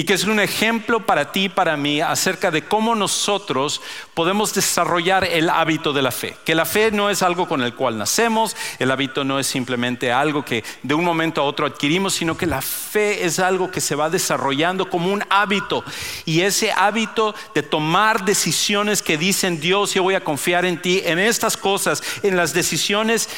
y 0.00 0.04
que 0.04 0.14
es 0.14 0.24
un 0.24 0.40
ejemplo 0.40 1.04
para 1.04 1.30
ti 1.30 1.44
y 1.44 1.48
para 1.50 1.76
mí 1.76 2.00
acerca 2.00 2.50
de 2.50 2.62
cómo 2.62 2.94
nosotros 2.94 3.82
podemos 4.14 4.54
desarrollar 4.54 5.24
el 5.24 5.50
hábito 5.50 5.92
de 5.92 6.00
la 6.00 6.10
fe. 6.10 6.38
Que 6.46 6.54
la 6.54 6.64
fe 6.64 6.90
no 6.90 7.10
es 7.10 7.22
algo 7.22 7.46
con 7.46 7.60
el 7.60 7.74
cual 7.74 7.98
nacemos, 7.98 8.56
el 8.78 8.90
hábito 8.92 9.24
no 9.24 9.38
es 9.38 9.46
simplemente 9.46 10.10
algo 10.10 10.42
que 10.42 10.64
de 10.82 10.94
un 10.94 11.04
momento 11.04 11.42
a 11.42 11.44
otro 11.44 11.66
adquirimos, 11.66 12.14
sino 12.14 12.34
que 12.34 12.46
la 12.46 12.62
fe 12.62 13.26
es 13.26 13.38
algo 13.40 13.70
que 13.70 13.82
se 13.82 13.94
va 13.94 14.08
desarrollando 14.08 14.88
como 14.88 15.12
un 15.12 15.22
hábito. 15.28 15.84
Y 16.24 16.40
ese 16.40 16.72
hábito 16.72 17.34
de 17.54 17.62
tomar 17.62 18.24
decisiones 18.24 19.02
que 19.02 19.18
dicen 19.18 19.60
Dios, 19.60 19.92
yo 19.92 20.02
voy 20.02 20.14
a 20.14 20.24
confiar 20.24 20.64
en 20.64 20.80
ti, 20.80 21.02
en 21.04 21.18
estas 21.18 21.58
cosas, 21.58 22.02
en 22.22 22.38
las 22.38 22.54
decisiones 22.54 23.28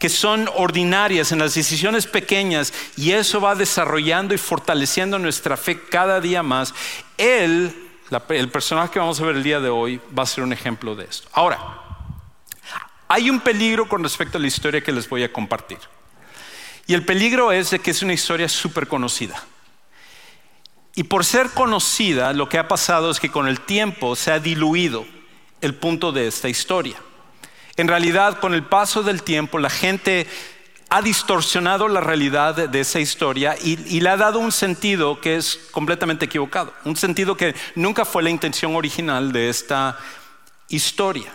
que 0.00 0.08
son 0.08 0.48
ordinarias, 0.56 1.30
en 1.30 1.38
las 1.38 1.54
decisiones 1.54 2.06
pequeñas, 2.06 2.72
y 2.96 3.12
eso 3.12 3.38
va 3.38 3.54
desarrollando 3.54 4.32
y 4.32 4.38
fortaleciendo 4.38 5.18
nuestra 5.18 5.58
fe 5.58 5.78
cada 5.78 6.22
día 6.22 6.42
más, 6.42 6.74
él, 7.18 7.90
el 8.30 8.48
personaje 8.48 8.94
que 8.94 8.98
vamos 8.98 9.20
a 9.20 9.26
ver 9.26 9.36
el 9.36 9.42
día 9.42 9.60
de 9.60 9.68
hoy, 9.68 10.00
va 10.18 10.22
a 10.22 10.26
ser 10.26 10.42
un 10.42 10.54
ejemplo 10.54 10.96
de 10.96 11.04
esto. 11.04 11.28
Ahora, 11.34 11.58
hay 13.08 13.28
un 13.28 13.40
peligro 13.40 13.90
con 13.90 14.02
respecto 14.02 14.38
a 14.38 14.40
la 14.40 14.46
historia 14.46 14.80
que 14.80 14.90
les 14.90 15.06
voy 15.06 15.22
a 15.22 15.30
compartir. 15.30 15.78
Y 16.86 16.94
el 16.94 17.04
peligro 17.04 17.52
es 17.52 17.68
de 17.68 17.78
que 17.78 17.90
es 17.90 18.00
una 18.02 18.14
historia 18.14 18.48
súper 18.48 18.88
conocida. 18.88 19.44
Y 20.94 21.02
por 21.02 21.26
ser 21.26 21.50
conocida, 21.50 22.32
lo 22.32 22.48
que 22.48 22.56
ha 22.56 22.68
pasado 22.68 23.10
es 23.10 23.20
que 23.20 23.30
con 23.30 23.46
el 23.48 23.60
tiempo 23.60 24.16
se 24.16 24.32
ha 24.32 24.40
diluido 24.40 25.04
el 25.60 25.74
punto 25.74 26.10
de 26.10 26.26
esta 26.26 26.48
historia. 26.48 26.96
En 27.76 27.88
realidad, 27.88 28.38
con 28.40 28.54
el 28.54 28.64
paso 28.64 29.02
del 29.02 29.22
tiempo, 29.22 29.58
la 29.58 29.70
gente 29.70 30.26
ha 30.90 31.02
distorsionado 31.02 31.86
la 31.86 32.00
realidad 32.00 32.68
de 32.68 32.80
esa 32.80 32.98
historia 32.98 33.56
y, 33.62 34.00
le 34.00 34.08
ha 34.08 34.16
dado 34.16 34.40
un 34.40 34.50
sentido 34.50 35.20
que 35.20 35.36
es 35.36 35.68
completamente 35.70 36.24
equivocado, 36.24 36.74
un 36.84 36.96
sentido 36.96 37.36
que 37.36 37.54
nunca 37.76 38.04
fue 38.04 38.24
la 38.24 38.30
intención 38.30 38.74
original 38.74 39.30
de 39.30 39.48
esta 39.48 39.96
historia. 40.68 41.32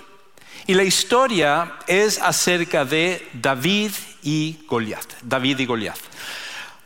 Y 0.68 0.74
la 0.74 0.84
historia 0.84 1.78
es 1.88 2.20
acerca 2.22 2.84
de 2.84 3.26
David 3.34 3.92
y 4.24 4.66
Goliat. 4.68 5.06
David 5.22 5.60
y 5.60 5.66
Goliat. 5.66 6.00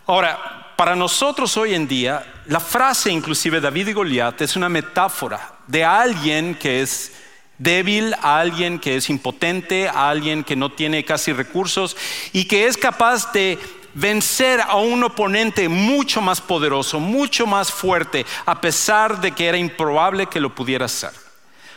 Ahora, 0.05 0.73
para 0.75 0.95
nosotros 0.95 1.57
hoy 1.57 1.73
en 1.73 1.87
día, 1.87 2.41
la 2.45 2.59
frase 2.59 3.11
inclusive 3.11 3.59
David 3.59 3.87
y 3.87 3.93
Goliat 3.93 4.41
es 4.41 4.55
una 4.55 4.69
metáfora 4.69 5.55
de 5.65 5.83
alguien 5.83 6.53
que 6.55 6.81
es 6.81 7.13
débil, 7.59 8.15
a 8.21 8.39
alguien 8.39 8.79
que 8.79 8.95
es 8.95 9.09
impotente, 9.09 9.87
a 9.87 10.09
alguien 10.09 10.43
que 10.43 10.55
no 10.55 10.71
tiene 10.71 11.05
casi 11.05 11.31
recursos 11.31 11.95
y 12.33 12.45
que 12.45 12.65
es 12.65 12.77
capaz 12.77 13.31
de 13.31 13.59
vencer 13.93 14.61
a 14.61 14.77
un 14.77 15.03
oponente 15.03 15.69
mucho 15.69 16.21
más 16.21 16.41
poderoso, 16.41 16.99
mucho 16.99 17.45
más 17.45 17.71
fuerte, 17.71 18.25
a 18.45 18.59
pesar 18.59 19.21
de 19.21 19.31
que 19.33 19.47
era 19.47 19.57
improbable 19.57 20.27
que 20.27 20.39
lo 20.39 20.55
pudiera 20.55 20.85
hacer. 20.85 21.28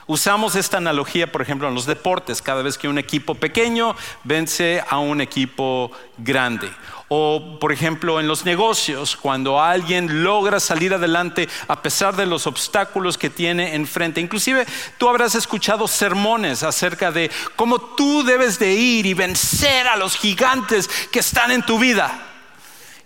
Usamos 0.07 0.57
esta 0.57 0.79
analogía, 0.79 1.31
por 1.31 1.43
ejemplo, 1.43 1.69
en 1.69 1.75
los 1.75 1.87
deportes, 1.87 2.43
cada 2.43 2.63
vez 2.63 2.77
que 2.77 2.89
un 2.89 2.99
equipo 2.99 3.37
pequeño 3.37 3.95
vence 4.25 4.83
a 4.89 4.99
un 4.99 5.21
equipo 5.21 5.93
grande. 6.19 6.71
O, 7.09 7.59
por 7.61 7.73
ejemplo, 7.73 8.19
en 8.19 8.27
los 8.27 8.45
negocios, 8.45 9.17
cuando 9.17 9.61
alguien 9.61 10.25
logra 10.25 10.59
salir 10.59 10.95
adelante 10.95 11.49
a 11.69 11.83
pesar 11.83 12.17
de 12.17 12.27
los 12.27 12.47
obstáculos 12.47 13.19
que 13.19 13.31
tiene 13.31 13.75
enfrente. 13.75 14.21
Inclusive 14.21 14.67
tú 14.99 15.09
habrás 15.09 15.35
escuchado 15.35 15.87
sermones 15.87 16.63
acerca 16.63 17.13
de 17.13 17.31
cómo 17.55 17.79
tú 17.79 18.25
debes 18.25 18.59
de 18.59 18.73
ir 18.73 19.07
y 19.07 19.15
vencer 19.15 19.87
a 19.87 19.97
los 19.97 20.17
gigantes 20.17 20.89
que 21.13 21.21
están 21.21 21.51
en 21.51 21.63
tu 21.63 21.79
vida. 21.79 22.29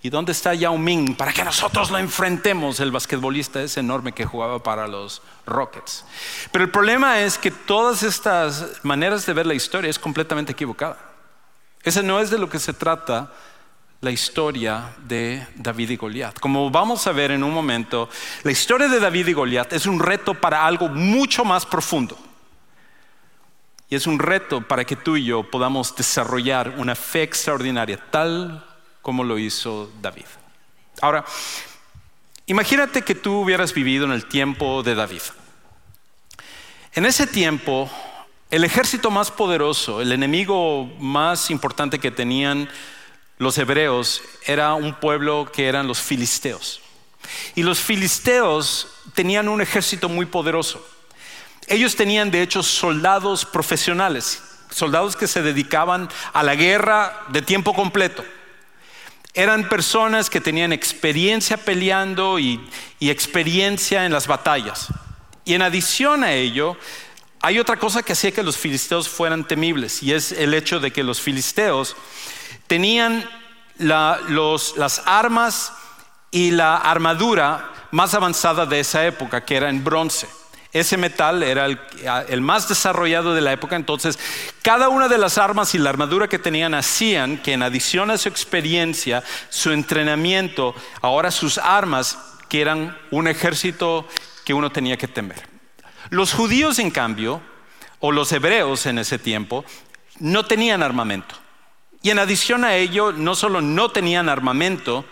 ¿Y 0.03 0.09
dónde 0.09 0.31
está 0.31 0.55
Yao 0.55 0.79
Ming 0.79 1.17
para 1.17 1.33
que 1.33 1.43
nosotros 1.43 1.91
lo 1.91 1.99
enfrentemos? 1.99 2.79
El 2.79 2.93
basquetbolista 2.93 3.61
es 3.61 3.77
enorme 3.77 4.13
que 4.13 4.25
jugaba 4.25 4.63
para 4.63 4.87
los 4.87 5.21
Rockets. 5.47 6.05
Pero 6.51 6.65
el 6.65 6.71
problema 6.71 7.21
es 7.21 7.39
que 7.39 7.51
todas 7.51 8.03
estas 8.03 8.85
maneras 8.85 9.25
de 9.25 9.33
ver 9.33 9.47
la 9.47 9.55
historia 9.55 9.89
es 9.89 9.99
completamente 9.99 10.53
equivocada. 10.53 10.99
Ese 11.83 12.03
no 12.03 12.21
es 12.21 12.31
de 12.31 12.39
lo 12.39 12.49
que 12.49 12.59
se 12.59 12.73
trata 12.73 13.33
la 14.01 14.11
historia 14.11 14.95
de 14.99 15.47
David 15.55 15.91
y 15.91 15.97
Goliat. 15.97 16.39
Como 16.39 16.71
vamos 16.71 17.07
a 17.07 17.13
ver 17.13 17.31
en 17.31 17.43
un 17.43 17.53
momento, 17.53 18.09
la 18.43 18.53
historia 18.53 18.89
de 18.89 19.01
David 19.01 19.29
y 19.29 19.33
Goliat 19.33 19.73
es 19.73 19.87
un 19.87 20.01
reto 20.01 20.35
para 20.35 20.67
algo 20.67 20.89
mucho 20.89 21.45
más 21.45 21.65
profundo. 21.65 22.19
Y 23.89 23.95
es 23.95 24.07
un 24.07 24.19
reto 24.19 24.61
para 24.61 24.85
que 24.85 24.97
tú 24.97 25.17
y 25.17 25.25
yo 25.25 25.49
podamos 25.49 25.95
desarrollar 25.95 26.75
una 26.77 26.95
fe 26.95 27.23
extraordinaria, 27.23 27.99
tal 28.11 28.65
como 29.01 29.23
lo 29.23 29.39
hizo 29.39 29.91
David. 30.03 30.27
Ahora, 31.01 31.25
imagínate 32.47 33.03
que 33.03 33.15
tú 33.15 33.41
hubieras 33.41 33.73
vivido 33.75 34.05
en 34.05 34.13
el 34.13 34.27
tiempo 34.27 34.83
de 34.83 34.95
David. 34.95 35.23
En 36.95 37.05
ese 37.05 37.27
tiempo, 37.27 37.91
el 38.51 38.65
ejército 38.65 39.11
más 39.11 39.31
poderoso, 39.31 40.01
el 40.01 40.13
enemigo 40.13 40.87
más 40.99 41.51
importante 41.51 41.99
que 41.99 42.11
tenían 42.11 42.69
los 43.39 43.59
hebreos 43.59 44.23
era 44.47 44.75
un 44.75 44.95
pueblo 44.95 45.51
que 45.53 45.67
eran 45.67 45.87
los 45.87 46.01
filisteos. 46.01 46.81
Y 47.55 47.63
los 47.63 47.81
filisteos 47.81 48.89
tenían 49.15 49.49
un 49.49 49.61
ejército 49.61 50.09
muy 50.09 50.27
poderoso. 50.27 50.87
Ellos 51.67 51.97
tenían 51.97 52.31
de 52.31 52.43
hecho 52.43 52.63
soldados 52.63 53.45
profesionales, 53.45 54.43
soldados 54.71 55.17
que 55.17 55.27
se 55.27 55.43
dedicaban 55.43 56.09
a 56.33 56.43
la 56.43 56.55
guerra 56.55 57.25
de 57.29 57.43
tiempo 57.43 57.75
completo. 57.75 58.25
Eran 59.37 59.69
personas 59.69 60.31
que 60.31 60.41
tenían 60.41 60.73
experiencia 60.73 61.59
peleando 61.59 62.39
y, 62.39 62.59
experiencia 63.01 64.07
en 64.07 64.13
las 64.13 64.27
batallas. 64.27 64.89
Y 65.45 65.53
en 65.53 65.61
adición 65.61 66.25
a 66.25 66.33
ello, 66.33 66.75
hay 67.43 67.59
otra 67.59 67.77
cosa 67.77 68.03
que 68.03 68.15
hacía 68.15 68.33
que 68.33 68.43
los 68.43 68.57
filisteos 68.57 69.11
fueran 69.11 69.47
temibles, 69.47 70.03
y 70.03 70.15
es 70.15 70.33
el 70.33 70.55
hecho 70.55 70.81
de 70.81 70.91
que 70.91 71.05
los 71.05 71.21
filisteos 71.21 71.97
tenían 72.67 73.29
las 73.77 75.03
armas 75.05 75.75
y 76.31 76.53
la 76.53 76.79
armadura 76.79 77.73
más 77.91 78.15
avanzada 78.15 78.65
de 78.65 78.81
esa 78.81 79.07
época, 79.07 79.45
que 79.45 79.57
era 79.57 79.69
en 79.69 79.85
bronce. 79.85 80.27
Ese 80.79 80.99
metal 80.99 81.43
era 81.43 81.65
el, 81.65 82.41
más 82.43 82.69
desarrollado 82.69 83.35
de 83.35 83.41
la 83.41 83.51
época, 83.51 83.77
entonces 83.77 84.19
cada 84.61 84.91
una 84.91 85.09
de 85.09 85.17
las 85.17 85.39
armas 85.39 85.75
y 85.75 85.79
la 85.79 85.89
armadura 85.89 86.29
que 86.29 86.39
tenían 86.39 86.75
hacían 86.75 87.39
que 87.39 87.55
en 87.55 87.63
adición 87.63 88.11
a 88.11 88.19
su 88.19 88.29
experiencia, 88.29 89.25
su 89.49 89.73
entrenamiento, 89.73 90.75
ahora 91.01 91.31
sus 91.31 91.57
armas, 91.57 92.19
que 92.51 92.61
eran 92.61 92.95
un 93.11 93.27
ejército 93.27 94.07
que 94.45 94.53
uno 94.53 94.71
tenía 94.71 94.99
que 94.99 95.09
temer. 95.09 95.49
Los 96.11 96.35
judíos, 96.35 96.79
en 96.79 96.91
cambio, 96.91 97.41
o 98.01 98.13
los 98.13 98.31
hebreos 98.33 98.85
en 98.85 98.99
ese 98.99 99.19
tiempo, 99.19 99.65
no 100.19 100.45
tenían 100.45 100.83
armamento. 100.83 101.35
Y 102.03 102.11
en 102.11 102.19
adición 102.19 102.67
a 102.67 102.77
ello, 102.77 103.13
no 103.13 103.35
solo 103.35 103.63
no 103.63 103.91
tenían 103.93 104.29
armamento, 104.29 105.07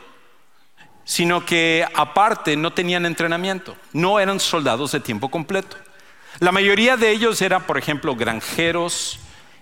sino 1.05 1.45
que 1.45 1.87
aparte 1.95 2.57
no 2.57 2.73
tenían 2.73 3.07
entrenamiento, 3.07 3.77
no 3.93 4.19
eran 4.21 4.41
soldados 4.41 4.93
de 4.93 5.01
tiempo 5.01 5.31
completo. 5.31 5.77
La 6.41 6.53
mayoría 6.53 6.97
de 6.97 7.11
ellos 7.11 7.41
eran, 7.43 7.63
por 7.65 7.79
ejemplo, 7.79 8.17
granjeros, 8.17 9.21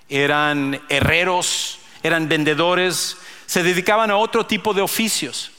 eran 0.08 0.80
herreros, 0.88 1.78
eran 2.02 2.28
vendedores, 2.28 3.16
se 3.46 3.62
dedicaban 3.62 4.10
a 4.10 4.16
otro 4.16 4.46
tipo 4.46 4.72
de 4.72 4.82
oficios. 4.82 5.50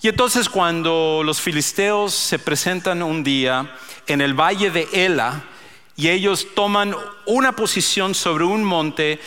Y 0.00 0.08
entonces 0.08 0.48
cuando 0.48 1.22
los 1.24 1.40
filisteos 1.40 2.14
se 2.14 2.38
presentan 2.38 3.02
un 3.02 3.24
día 3.24 3.74
en 4.06 4.20
el 4.20 4.34
valle 4.34 4.70
de 4.70 4.88
Ela 4.92 5.42
y 5.96 6.08
ellos 6.08 6.48
toman 6.54 6.94
una 7.26 7.52
posición 7.52 8.14
sobre 8.14 8.44
un 8.44 8.62
monte, 8.62 9.18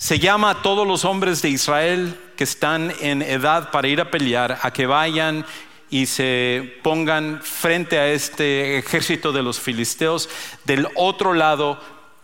se 0.00 0.18
llama 0.18 0.48
a 0.48 0.62
todos 0.62 0.86
los 0.86 1.04
hombres 1.04 1.42
de 1.42 1.50
Israel 1.50 2.18
que 2.34 2.44
están 2.44 2.90
en 3.00 3.20
edad 3.20 3.70
para 3.70 3.86
ir 3.86 4.00
a 4.00 4.10
pelear 4.10 4.58
a 4.62 4.72
que 4.72 4.86
vayan 4.86 5.44
y 5.90 6.06
se 6.06 6.78
pongan 6.82 7.42
frente 7.42 7.98
a 7.98 8.08
este 8.08 8.78
ejército 8.78 9.30
de 9.30 9.42
los 9.42 9.60
filisteos 9.60 10.30
del 10.64 10.88
otro 10.94 11.34
lado 11.34 11.78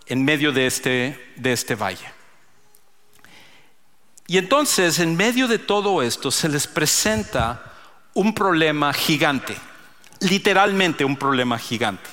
en 0.06 0.24
medio 0.24 0.52
de 0.52 0.66
este, 0.66 1.32
de 1.36 1.52
este 1.52 1.74
valle. 1.74 2.10
Y 4.26 4.38
entonces, 4.38 4.98
en 4.98 5.14
medio 5.14 5.46
de 5.46 5.58
todo 5.58 6.00
esto, 6.00 6.30
se 6.30 6.48
les 6.48 6.66
presenta 6.66 7.74
un 8.14 8.32
problema 8.32 8.94
gigante, 8.94 9.54
literalmente 10.20 11.04
un 11.04 11.18
problema 11.18 11.58
gigante. 11.58 12.08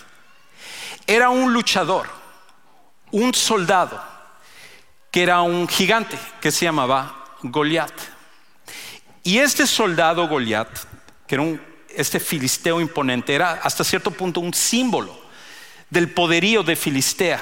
Era 1.07 1.29
un 1.29 1.53
luchador, 1.53 2.09
un 3.11 3.33
soldado, 3.33 4.12
que 5.13 5.21
era 5.21 5.43
un 5.43 5.67
gigante 5.67 6.17
que 6.41 6.51
se 6.51 6.65
llamaba 6.65 7.35
Goliat. 7.43 7.93
Y 9.21 9.37
este 9.37 9.67
soldado 9.67 10.27
Goliat, 10.27 10.67
que 11.27 11.35
era 11.35 11.43
un, 11.43 11.61
este 11.89 12.19
filisteo 12.19 12.81
imponente, 12.81 13.35
era 13.35 13.51
hasta 13.61 13.83
cierto 13.83 14.09
punto 14.09 14.39
un 14.39 14.55
símbolo 14.55 15.15
del 15.91 16.09
poderío 16.09 16.63
de 16.63 16.75
Filistea 16.75 17.39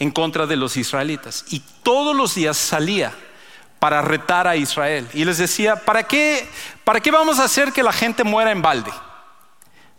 en 0.00 0.10
contra 0.10 0.48
de 0.48 0.56
los 0.56 0.76
israelitas. 0.76 1.44
Y 1.50 1.62
todos 1.84 2.16
los 2.16 2.34
días 2.34 2.56
salía 2.56 3.14
para 3.78 4.02
retar 4.02 4.48
a 4.48 4.56
Israel. 4.56 5.06
Y 5.14 5.24
les 5.24 5.38
decía, 5.38 5.76
¿para 5.76 6.08
qué, 6.08 6.44
¿para 6.82 6.98
qué 6.98 7.12
vamos 7.12 7.38
a 7.38 7.44
hacer 7.44 7.72
que 7.72 7.84
la 7.84 7.92
gente 7.92 8.24
muera 8.24 8.50
en 8.50 8.62
balde? 8.62 8.90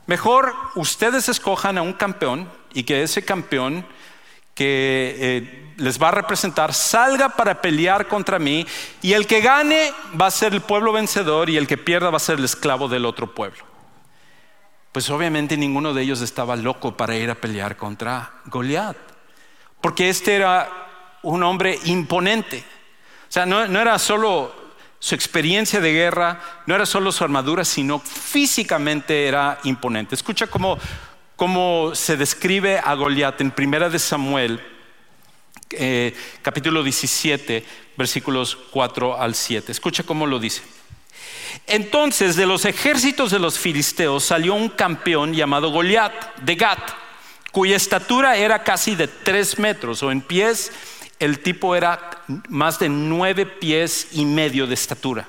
Mejor 0.07 0.53
ustedes 0.75 1.29
escojan 1.29 1.77
a 1.77 1.83
un 1.83 1.93
campeón 1.93 2.51
y 2.73 2.83
que 2.83 3.01
ese 3.01 3.23
campeón 3.23 3.85
que 4.53 5.15
eh, 5.19 5.73
les 5.77 6.01
va 6.01 6.09
a 6.09 6.11
representar 6.11 6.73
salga 6.73 7.29
para 7.29 7.61
pelear 7.61 8.07
contra 8.07 8.39
mí 8.39 8.65
y 9.01 9.13
el 9.13 9.27
que 9.27 9.41
gane 9.41 9.91
va 10.19 10.27
a 10.27 10.31
ser 10.31 10.53
el 10.53 10.61
pueblo 10.61 10.91
vencedor 10.91 11.49
y 11.49 11.57
el 11.57 11.67
que 11.67 11.77
pierda 11.77 12.09
va 12.09 12.17
a 12.17 12.19
ser 12.19 12.39
el 12.39 12.45
esclavo 12.45 12.87
del 12.87 13.05
otro 13.05 13.33
pueblo. 13.33 13.63
Pues 14.91 15.09
obviamente 15.09 15.55
ninguno 15.55 15.93
de 15.93 16.03
ellos 16.03 16.21
estaba 16.21 16.55
loco 16.55 16.97
para 16.97 17.15
ir 17.15 17.29
a 17.29 17.35
pelear 17.35 17.77
contra 17.77 18.41
Goliat, 18.45 18.97
porque 19.79 20.09
este 20.09 20.35
era 20.35 20.69
un 21.23 21.43
hombre 21.43 21.79
imponente 21.85 22.65
o 23.31 23.33
sea, 23.33 23.45
no, 23.45 23.63
era 23.63 23.97
solo 23.97 24.53
su 24.99 25.15
experiencia 25.15 25.79
de 25.79 25.93
guerra, 25.93 26.41
no 26.65 26.75
era 26.75 26.85
solo 26.85 27.13
su 27.13 27.23
armadura, 27.23 27.63
sino 27.63 27.97
físicamente 27.97 29.25
era 29.25 29.57
imponente. 29.63 30.15
Escucha 30.15 30.47
cómo, 30.47 30.77
se 31.95 32.17
describe 32.17 32.77
a 32.77 32.93
Goliat 32.93 33.41
en 33.41 33.49
Primera 33.49 33.89
de 33.89 33.97
Samuel, 33.97 34.61
eh, 35.71 36.15
capítulo 36.43 36.83
17, 36.83 37.65
versículos 37.97 38.55
4 38.69 39.19
al 39.19 39.33
7. 39.33 39.71
Escucha 39.71 40.03
cómo 40.03 40.27
lo 40.27 40.37
dice. 40.37 40.61
Entonces 41.65 42.35
de 42.35 42.45
los 42.45 42.65
ejércitos 42.65 43.31
de 43.31 43.39
los 43.39 43.57
filisteos 43.57 44.23
salió 44.23 44.53
un 44.53 44.69
campeón 44.69 45.33
llamado 45.33 45.71
Goliat 45.71 46.13
de 46.41 46.53
Gat, 46.53 46.91
cuya 47.51 47.75
estatura 47.75 48.37
era 48.37 48.63
casi 48.63 48.93
de 48.93 49.07
tres 49.07 49.57
metros 49.57 50.03
o 50.03 50.11
en 50.11 50.21
pies 50.21 50.71
el 51.17 51.39
tipo 51.39 51.75
era 51.75 52.21
más 52.49 52.77
de 52.77 52.87
nueve 52.87 53.47
pies 53.47 54.09
y 54.11 54.25
medio 54.25 54.67
de 54.67 54.75
estatura. 54.75 55.27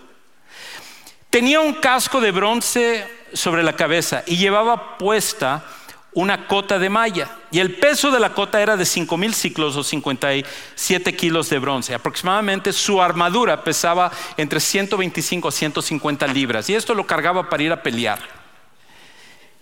Tenía 1.31 1.61
un 1.61 1.73
casco 1.73 2.21
de 2.21 2.33
bronce 2.33 3.09
sobre 3.33 3.63
la 3.63 3.77
cabeza 3.77 4.25
y 4.27 4.37
llevaba 4.37 4.99
puesta 4.99 5.65
una 6.15 6.47
cota 6.47 6.79
de 6.79 6.91
malla. 6.91 7.31
Y 7.51 7.61
el 7.61 7.77
peso 7.77 8.11
de 8.11 8.21
la 8.21 8.35
cota 8.35 8.61
era 8.61 8.77
de 8.77 8.85
cinco 8.85 9.17
mil 9.17 9.35
ciclos 9.35 9.77
o 9.77 9.85
57 9.85 11.17
kilos 11.17 11.49
de 11.51 11.59
bronce. 11.59 11.95
Aproximadamente 11.95 12.73
su 12.73 13.01
armadura 13.01 13.65
pesaba 13.65 14.11
entre 14.37 14.61
125 14.61 15.49
a 15.49 15.53
150 15.53 16.27
libras. 16.29 16.69
Y 16.69 16.75
esto 16.75 16.95
lo 16.95 17.07
cargaba 17.07 17.49
para 17.49 17.63
ir 17.63 17.73
a 17.73 17.83
pelear. 17.83 18.21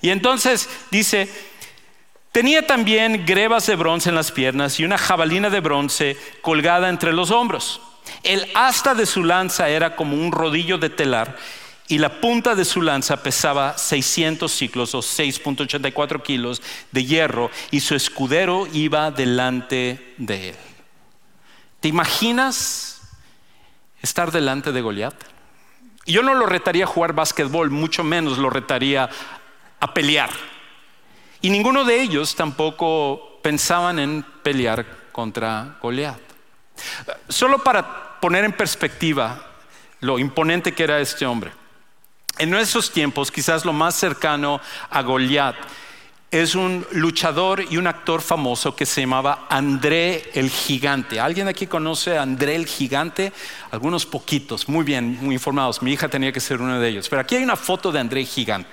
Y 0.03 0.11
entonces 0.11 0.69
dice, 0.91 1.29
Tenía 2.33 2.65
también 2.65 3.27
grebas 3.27 3.67
de 3.67 3.75
bronce 3.75 4.09
en 4.09 4.15
las 4.15 4.31
piernas 4.31 4.79
y 4.79 4.85
una 4.85 4.99
jabalina 4.99 5.51
de 5.51 5.59
bronce 5.59 6.17
colgada 6.43 6.89
entre 6.89 7.13
los 7.13 7.33
hombros. 7.33 7.81
El 8.23 8.49
asta 8.55 8.95
de 8.95 9.05
su 9.05 9.25
lanza 9.25 9.69
era 9.69 9.97
como 9.97 10.15
un 10.17 10.31
rodillo 10.31 10.79
de 10.79 10.91
telar 10.91 11.37
y 11.91 11.99
la 11.99 12.21
punta 12.21 12.55
de 12.55 12.65
su 12.65 12.83
lanza 12.83 13.21
pesaba 13.21 13.77
600 13.77 14.51
ciclos 14.51 14.95
o 14.95 15.01
6.84 15.01 16.23
kilos 16.23 16.63
de 16.93 17.05
hierro 17.05 17.51
y 17.73 17.81
su 17.81 17.97
escudero 17.97 18.69
iba 18.73 19.11
delante 19.11 20.15
de 20.17 20.51
él. 20.51 20.57
¿Te 21.81 21.89
imaginas 21.89 23.01
estar 24.03 24.31
delante 24.31 24.71
de 24.71 24.81
Goliat? 24.81 25.17
Yo 26.07 26.23
no 26.23 26.35
lo 26.35 26.47
retaría 26.47 26.85
a 26.85 26.87
jugar 26.87 27.13
básquetbol, 27.13 27.71
mucho 27.71 28.05
menos 28.05 28.39
lo 28.39 28.51
retaría 28.51 29.11
a 29.81 29.93
pelear. 29.93 30.31
Y 31.41 31.51
ninguno 31.51 31.83
de 31.85 32.01
ellos 32.01 32.37
tampoco 32.37 33.41
pensaban 33.43 33.99
en 33.99 34.25
pelear 34.45 34.87
contra 35.11 35.77
Goliat. 35.83 36.21
Solo 37.29 37.65
para 37.65 38.21
poner 38.21 38.45
en 38.45 38.53
perspectiva 38.53 39.45
lo 39.99 40.21
imponente 40.21 40.73
que 40.73 40.85
era 40.85 41.01
este 41.01 41.27
hombre. 41.27 41.51
En 42.39 42.51
nuestros 42.51 42.91
tiempos, 42.91 43.31
quizás 43.31 43.65
lo 43.65 43.73
más 43.73 43.95
cercano 43.95 44.61
a 44.89 45.03
Goliat 45.03 45.57
es 46.31 46.55
un 46.55 46.87
luchador 46.93 47.65
y 47.69 47.77
un 47.77 47.89
actor 47.89 48.23
famoso 48.23 48.77
que 48.77 48.87
se 48.87 49.01
llamaba 49.01 49.47
André 49.51 50.31
el 50.35 50.49
Gigante. 50.49 51.19
¿Alguien 51.19 51.49
aquí 51.49 51.67
conoce 51.67 52.17
a 52.17 52.23
André 52.23 52.55
el 52.55 52.67
Gigante? 52.67 53.33
Algunos 53.73 54.07
poquitos, 54.07 54.69
muy 54.69 54.85
bien, 54.85 55.19
muy 55.21 55.35
informados. 55.35 55.83
Mi 55.83 55.93
hija 55.93 56.09
tenía 56.09 56.33
que 56.33 56.39
ser 56.39 56.61
uno 56.61 56.79
de 56.79 56.89
ellos. 56.89 57.09
Pero 57.09 57.23
aquí 57.23 57.35
hay 57.35 57.43
una 57.43 57.57
foto 57.57 57.91
de 57.91 57.99
André 57.99 58.21
el 58.21 58.27
Gigante. 58.27 58.71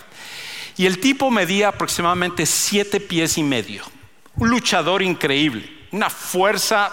Y 0.78 0.86
el 0.86 1.00
tipo 1.00 1.32
medía 1.32 1.70
aproximadamente 1.70 2.46
siete 2.46 3.00
pies 3.00 3.40
y 3.40 3.44
medio. 3.44 3.84
Un 4.36 4.52
luchador 4.52 5.02
increíble, 5.02 5.68
una 5.92 6.12
fuerza. 6.12 6.92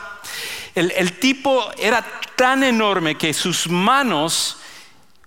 El, 0.74 1.12
tipo 1.18 1.70
era 1.78 2.02
tan 2.34 2.62
enorme 2.64 3.16
que 3.16 3.34
sus 3.34 3.68
manos, 3.68 4.56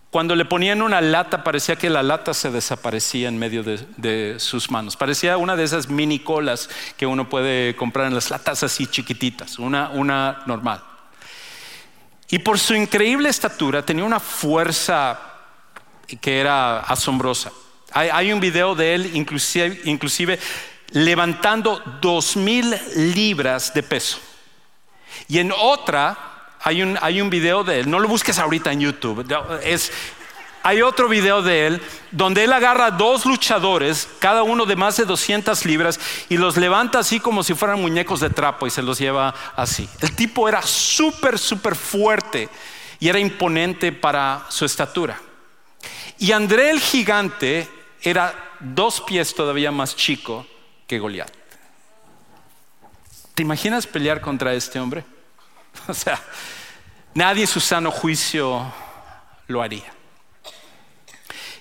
cuando 0.10 0.36
le 0.36 0.46
ponían 0.46 0.82
una 0.82 1.02
lata, 1.02 1.44
parecía 1.44 1.76
que 1.76 1.90
la 1.90 2.02
lata 2.02 2.34
se 2.34 2.50
desaparecía 2.50 3.28
en 3.28 3.38
medio 3.38 3.64
de, 3.64 4.36
sus 4.40 4.72
manos. 4.72 4.96
Parecía 4.96 5.38
una 5.38 5.56
de 5.56 5.66
esas 5.66 5.90
mini 5.90 6.20
colas 6.20 6.70
que 6.96 7.06
uno 7.06 7.28
puede 7.28 7.76
comprar 7.76 8.08
en 8.08 8.16
las 8.16 8.30
latas 8.30 8.64
así 8.64 8.88
chiquititas, 8.88 9.60
una, 9.60 9.90
una 9.90 10.44
normal. 10.46 10.82
Y 12.30 12.40
por 12.40 12.58
su 12.58 12.74
increíble 12.74 13.30
estatura 13.30 13.86
tenía 13.86 14.06
una 14.06 14.20
fuerza 14.20 15.20
que 16.22 16.40
era 16.40 16.80
asombrosa. 16.80 17.52
Hay, 17.92 18.32
un 18.32 18.40
video 18.40 18.76
de 18.76 18.96
él 18.96 19.12
inclusive, 19.14 20.40
levantando 20.92 21.82
dos 22.02 22.36
mil 22.36 22.76
libras 22.96 23.74
de 23.74 23.84
peso. 23.84 24.20
Y 25.28 25.40
en 25.40 25.52
otra 25.52 26.37
hay 26.62 26.82
un, 26.82 26.98
hay 27.02 27.22
un 27.22 27.30
video 27.30 27.64
de 27.64 27.80
él, 27.80 27.90
no 27.90 28.00
lo 28.00 28.08
busques 28.08 28.40
ahorita 28.40 28.72
en 28.72 28.82
YouTube, 28.82 29.26
es, 29.64 29.92
hay 30.64 30.82
otro 30.82 31.08
video 31.08 31.42
de 31.42 31.68
él 31.68 31.82
donde 32.12 32.44
él 32.44 32.52
agarra 32.52 32.92
dos 32.92 33.26
luchadores, 33.26 34.10
cada 34.20 34.44
uno 34.44 34.66
de 34.66 34.76
más 34.76 34.98
de 34.98 35.06
200 35.06 35.66
libras, 35.66 35.98
y 36.28 36.36
los 36.36 36.58
levanta 36.58 37.00
así 37.00 37.22
como 37.22 37.42
si 37.42 37.54
fueran 37.54 37.80
muñecos 37.80 38.20
de 38.20 38.30
trapo 38.30 38.68
y 38.68 38.70
se 38.70 38.82
los 38.82 39.00
lleva 39.00 39.34
así. 39.56 39.88
El 40.02 40.14
tipo 40.14 40.50
era 40.50 40.62
súper, 40.62 41.40
súper 41.40 41.76
fuerte 41.76 42.50
y 43.00 43.08
era 43.08 43.18
imponente 43.18 43.94
para 43.94 44.46
su 44.50 44.66
estatura. 44.66 45.18
Y 46.20 46.34
André 46.34 46.72
el 46.72 46.82
gigante 46.82 47.70
era 48.02 48.34
dos 48.60 49.02
pies 49.02 49.34
todavía 49.36 49.72
más 49.72 49.96
chico 49.96 50.46
que 50.86 51.00
Goliat. 51.00 51.32
¿Te 53.36 53.44
imaginas 53.44 53.86
pelear 53.88 54.20
contra 54.20 54.54
este 54.54 54.80
hombre? 54.80 55.06
O 55.88 55.94
sea, 55.94 56.22
nadie 57.14 57.44
en 57.44 57.48
su 57.48 57.60
sano 57.60 57.92
juicio 57.92 58.74
lo 59.48 59.62
haría. 59.62 59.92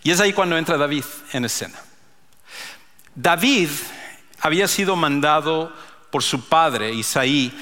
Y 0.02 0.10
es 0.10 0.20
ahí 0.20 0.32
cuando 0.32 0.56
entra 0.56 0.76
David 0.76 1.04
en 1.32 1.44
escena. 1.44 1.78
David 3.14 3.70
había 4.40 4.68
sido 4.68 4.94
mandado 4.94 5.74
por 6.10 6.22
su 6.22 6.48
padre, 6.48 6.92
Isaí, 6.92 7.52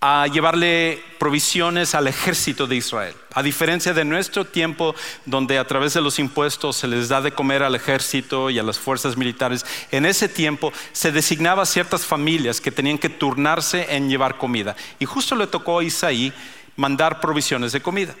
a 0.00 0.26
llevarle 0.26 1.02
provisiones 1.18 1.94
al 1.94 2.06
ejército 2.06 2.66
de 2.66 2.76
Israel. 2.76 3.14
A 3.32 3.42
diferencia 3.42 3.94
de 3.94 4.04
nuestro 4.04 4.44
tiempo, 4.44 4.94
donde 5.24 5.58
a 5.58 5.66
través 5.66 5.94
de 5.94 6.00
los 6.00 6.18
impuestos 6.18 6.76
se 6.76 6.86
les 6.86 7.08
da 7.08 7.20
de 7.20 7.32
comer 7.32 7.62
al 7.62 7.74
ejército 7.74 8.50
y 8.50 8.58
a 8.58 8.62
las 8.62 8.78
fuerzas 8.78 9.16
militares, 9.16 9.64
en 9.90 10.04
ese 10.04 10.28
tiempo 10.28 10.72
se 10.92 11.12
designaba 11.12 11.66
ciertas 11.66 12.04
familias 12.04 12.60
que 12.60 12.70
tenían 12.70 12.98
que 12.98 13.08
turnarse 13.08 13.86
en 13.94 14.08
llevar 14.08 14.36
comida. 14.38 14.76
Y 14.98 15.06
justo 15.06 15.34
le 15.34 15.46
tocó 15.46 15.78
a 15.78 15.84
Isaí 15.84 16.32
mandar 16.76 17.20
provisiones 17.20 17.72
de 17.72 17.80
comida. 17.80 18.14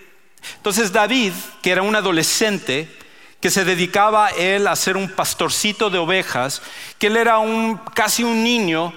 Entonces 0.56 0.92
David, 0.92 1.32
que 1.62 1.70
era 1.70 1.82
un 1.82 1.94
adolescente, 1.94 2.88
que 3.40 3.50
se 3.50 3.64
dedicaba 3.64 4.30
él 4.30 4.66
a 4.66 4.76
ser 4.76 4.96
un 4.96 5.10
pastorcito 5.10 5.90
de 5.90 5.98
ovejas, 5.98 6.62
que 6.98 7.08
él 7.08 7.16
era 7.16 7.38
un, 7.38 7.76
casi 7.94 8.24
un 8.24 8.42
niño, 8.42 8.94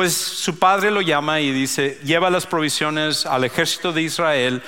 pues 0.00 0.14
su 0.14 0.58
padre 0.58 0.90
lo 0.90 1.02
llama 1.02 1.40
y 1.40 1.52
dice, 1.52 2.00
lleva 2.02 2.30
las 2.30 2.46
provisiones 2.46 3.26
al 3.26 3.44
ejército 3.44 3.92
de 3.92 4.00
Israel, 4.00 4.62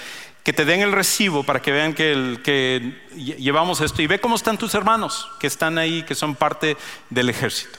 que 0.44 0.52
te 0.52 0.66
den 0.66 0.82
el 0.82 0.92
recibo 0.92 1.42
para 1.42 1.62
que 1.62 1.72
vean 1.72 1.94
que, 1.94 3.00
llevamos 3.38 3.80
esto 3.80 4.02
y 4.02 4.06
ve 4.06 4.20
cómo 4.20 4.36
están 4.36 4.58
tus 4.58 4.74
hermanos 4.74 5.30
que 5.40 5.46
están 5.46 5.78
ahí, 5.78 6.02
que 6.02 6.14
son 6.14 6.34
parte 6.34 6.76
del 7.08 7.30
ejército. 7.30 7.78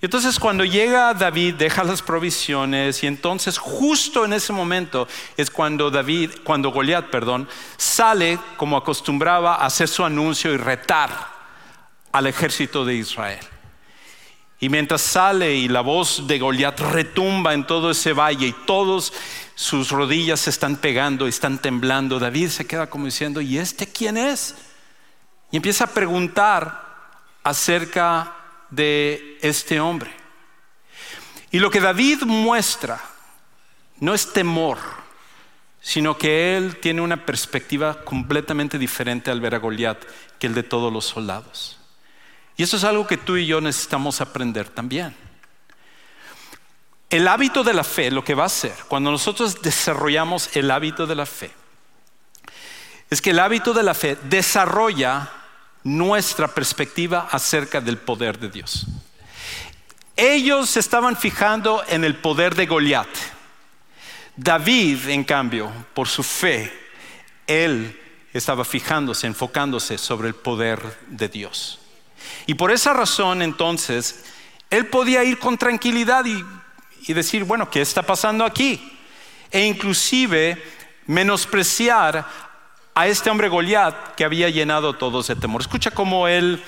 Y 0.00 0.06
entonces 0.06 0.38
cuando 0.38 0.64
llega 0.64 1.12
David, 1.12 1.56
deja 1.56 1.84
las 1.84 2.00
provisiones 2.00 3.02
y 3.02 3.08
entonces 3.08 3.58
justo 3.58 4.24
en 4.24 4.32
ese 4.32 4.54
momento 4.54 5.06
es 5.36 5.50
cuando 5.50 5.90
David, 5.90 6.30
cuando 6.44 6.70
Goliat, 6.70 7.10
perdón, 7.10 7.46
sale 7.76 8.38
como 8.56 8.78
acostumbraba 8.78 9.56
a 9.56 9.66
hacer 9.66 9.86
su 9.86 10.02
anuncio 10.02 10.54
y 10.54 10.56
retar 10.56 11.10
al 12.10 12.26
ejército 12.26 12.86
de 12.86 12.94
Israel. 12.94 13.46
Y 14.60 14.68
mientras 14.68 15.02
sale 15.02 15.54
y 15.54 15.68
la 15.68 15.82
voz 15.82 16.26
de 16.26 16.38
Goliat 16.38 16.80
retumba 16.80 17.54
en 17.54 17.66
todo 17.66 17.92
ese 17.92 18.12
valle 18.12 18.48
y 18.48 18.52
todos 18.66 19.12
sus 19.54 19.90
rodillas 19.90 20.40
se 20.40 20.50
están 20.50 20.76
pegando 20.76 21.26
y 21.26 21.30
están 21.30 21.58
temblando, 21.58 22.18
David 22.18 22.48
se 22.48 22.66
queda 22.66 22.88
como 22.88 23.04
diciendo, 23.04 23.40
¿y 23.40 23.58
este 23.58 23.86
quién 23.86 24.16
es? 24.16 24.56
Y 25.52 25.56
empieza 25.56 25.84
a 25.84 25.94
preguntar 25.94 26.88
acerca 27.44 28.34
de 28.70 29.38
este 29.42 29.80
hombre. 29.80 30.10
Y 31.50 31.60
lo 31.60 31.70
que 31.70 31.80
David 31.80 32.22
muestra 32.24 33.00
no 34.00 34.12
es 34.12 34.32
temor, 34.32 34.78
sino 35.80 36.18
que 36.18 36.56
él 36.56 36.76
tiene 36.80 37.00
una 37.00 37.24
perspectiva 37.24 38.04
completamente 38.04 38.78
diferente 38.78 39.30
al 39.30 39.40
ver 39.40 39.54
a 39.54 39.58
Goliat 39.58 40.04
que 40.38 40.48
el 40.48 40.54
de 40.54 40.62
todos 40.62 40.92
los 40.92 41.06
soldados. 41.06 41.77
Y 42.58 42.64
eso 42.64 42.76
es 42.76 42.82
algo 42.82 43.06
que 43.06 43.16
tú 43.16 43.36
y 43.36 43.46
yo 43.46 43.60
necesitamos 43.60 44.20
aprender 44.20 44.68
también. 44.68 45.14
El 47.08 47.28
hábito 47.28 47.62
de 47.62 47.72
la 47.72 47.84
fe, 47.84 48.10
lo 48.10 48.24
que 48.24 48.34
va 48.34 48.42
a 48.42 48.46
hacer, 48.46 48.74
cuando 48.88 49.12
nosotros 49.12 49.62
desarrollamos 49.62 50.54
el 50.56 50.68
hábito 50.72 51.06
de 51.06 51.14
la 51.14 51.24
fe, 51.24 51.52
es 53.08 53.22
que 53.22 53.30
el 53.30 53.38
hábito 53.38 53.72
de 53.72 53.84
la 53.84 53.94
fe 53.94 54.18
desarrolla 54.24 55.30
nuestra 55.84 56.48
perspectiva 56.48 57.28
acerca 57.30 57.80
del 57.80 57.96
poder 57.96 58.40
de 58.40 58.50
Dios. 58.50 58.86
Ellos 60.16 60.68
se 60.68 60.80
estaban 60.80 61.16
fijando 61.16 61.84
en 61.86 62.02
el 62.02 62.16
poder 62.16 62.56
de 62.56 62.66
Goliat. 62.66 63.08
David, 64.36 65.08
en 65.10 65.22
cambio, 65.22 65.70
por 65.94 66.08
su 66.08 66.24
fe, 66.24 66.72
él 67.46 67.98
estaba 68.32 68.64
fijándose, 68.64 69.28
enfocándose 69.28 69.96
sobre 69.96 70.26
el 70.26 70.34
poder 70.34 70.80
de 71.06 71.28
Dios. 71.28 71.78
Y 72.46 72.54
por 72.54 72.70
esa 72.70 72.92
razón, 72.92 73.42
entonces, 73.42 74.24
él 74.70 74.86
podía 74.86 75.24
ir 75.24 75.38
con 75.38 75.56
tranquilidad 75.56 76.24
y, 76.24 76.44
decir, 77.12 77.44
bueno, 77.44 77.70
¿qué 77.70 77.80
está 77.80 78.02
pasando 78.02 78.44
aquí? 78.44 78.92
E 79.50 79.64
inclusive 79.64 80.62
menospreciar 81.06 82.26
a 82.94 83.06
este 83.06 83.30
hombre 83.30 83.48
Goliat 83.48 84.14
que 84.14 84.24
había 84.24 84.50
llenado 84.50 84.92
todo 84.92 85.20
ese 85.20 85.34
temor. 85.34 85.62
Escucha 85.62 85.90
cómo 85.90 86.28
él 86.28 86.62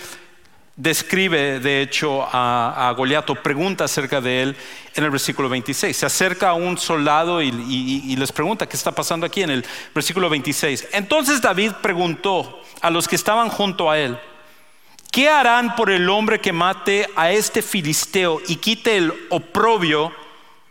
describe, 0.77 1.61
de 1.61 1.83
hecho, 1.83 2.27
a, 2.33 2.95
Goliat 2.97 3.29
o 3.29 3.35
pregunta 3.35 3.85
acerca 3.85 4.23
de 4.23 4.43
él 4.43 4.57
en 4.95 5.05
el 5.05 5.11
versículo 5.11 5.51
26. 5.51 5.95
Se 5.95 6.07
acerca 6.07 6.51
a 6.51 6.55
un 6.55 6.79
soldado 6.79 7.43
y, 7.43 7.49
y 7.49 8.17
les 8.17 8.33
pregunta 8.33 8.67
qué 8.67 8.79
está 8.79 8.93
pasando 8.93 9.27
aquí 9.27 9.43
en 9.43 9.51
el 9.51 9.67
versículo 9.95 10.31
26. 10.31 10.89
Entonces 10.93 11.43
David 11.43 11.73
preguntó 11.83 12.63
a 12.81 12.89
los 12.89 13.07
que 13.07 13.17
estaban 13.17 13.51
junto 13.51 13.91
a 13.91 13.99
él, 13.99 14.19
¿qué 15.11 15.29
harán 15.29 15.77
por 15.77 15.91
el 15.91 16.09
hombre 16.09 16.41
que 16.41 16.53
mate 16.53 17.09
a 17.17 17.31
este 17.31 17.63
filisteo 17.63 18.41
y 18.47 18.57
quite 18.57 18.97
el 18.97 19.13
oprobio? 19.31 20.13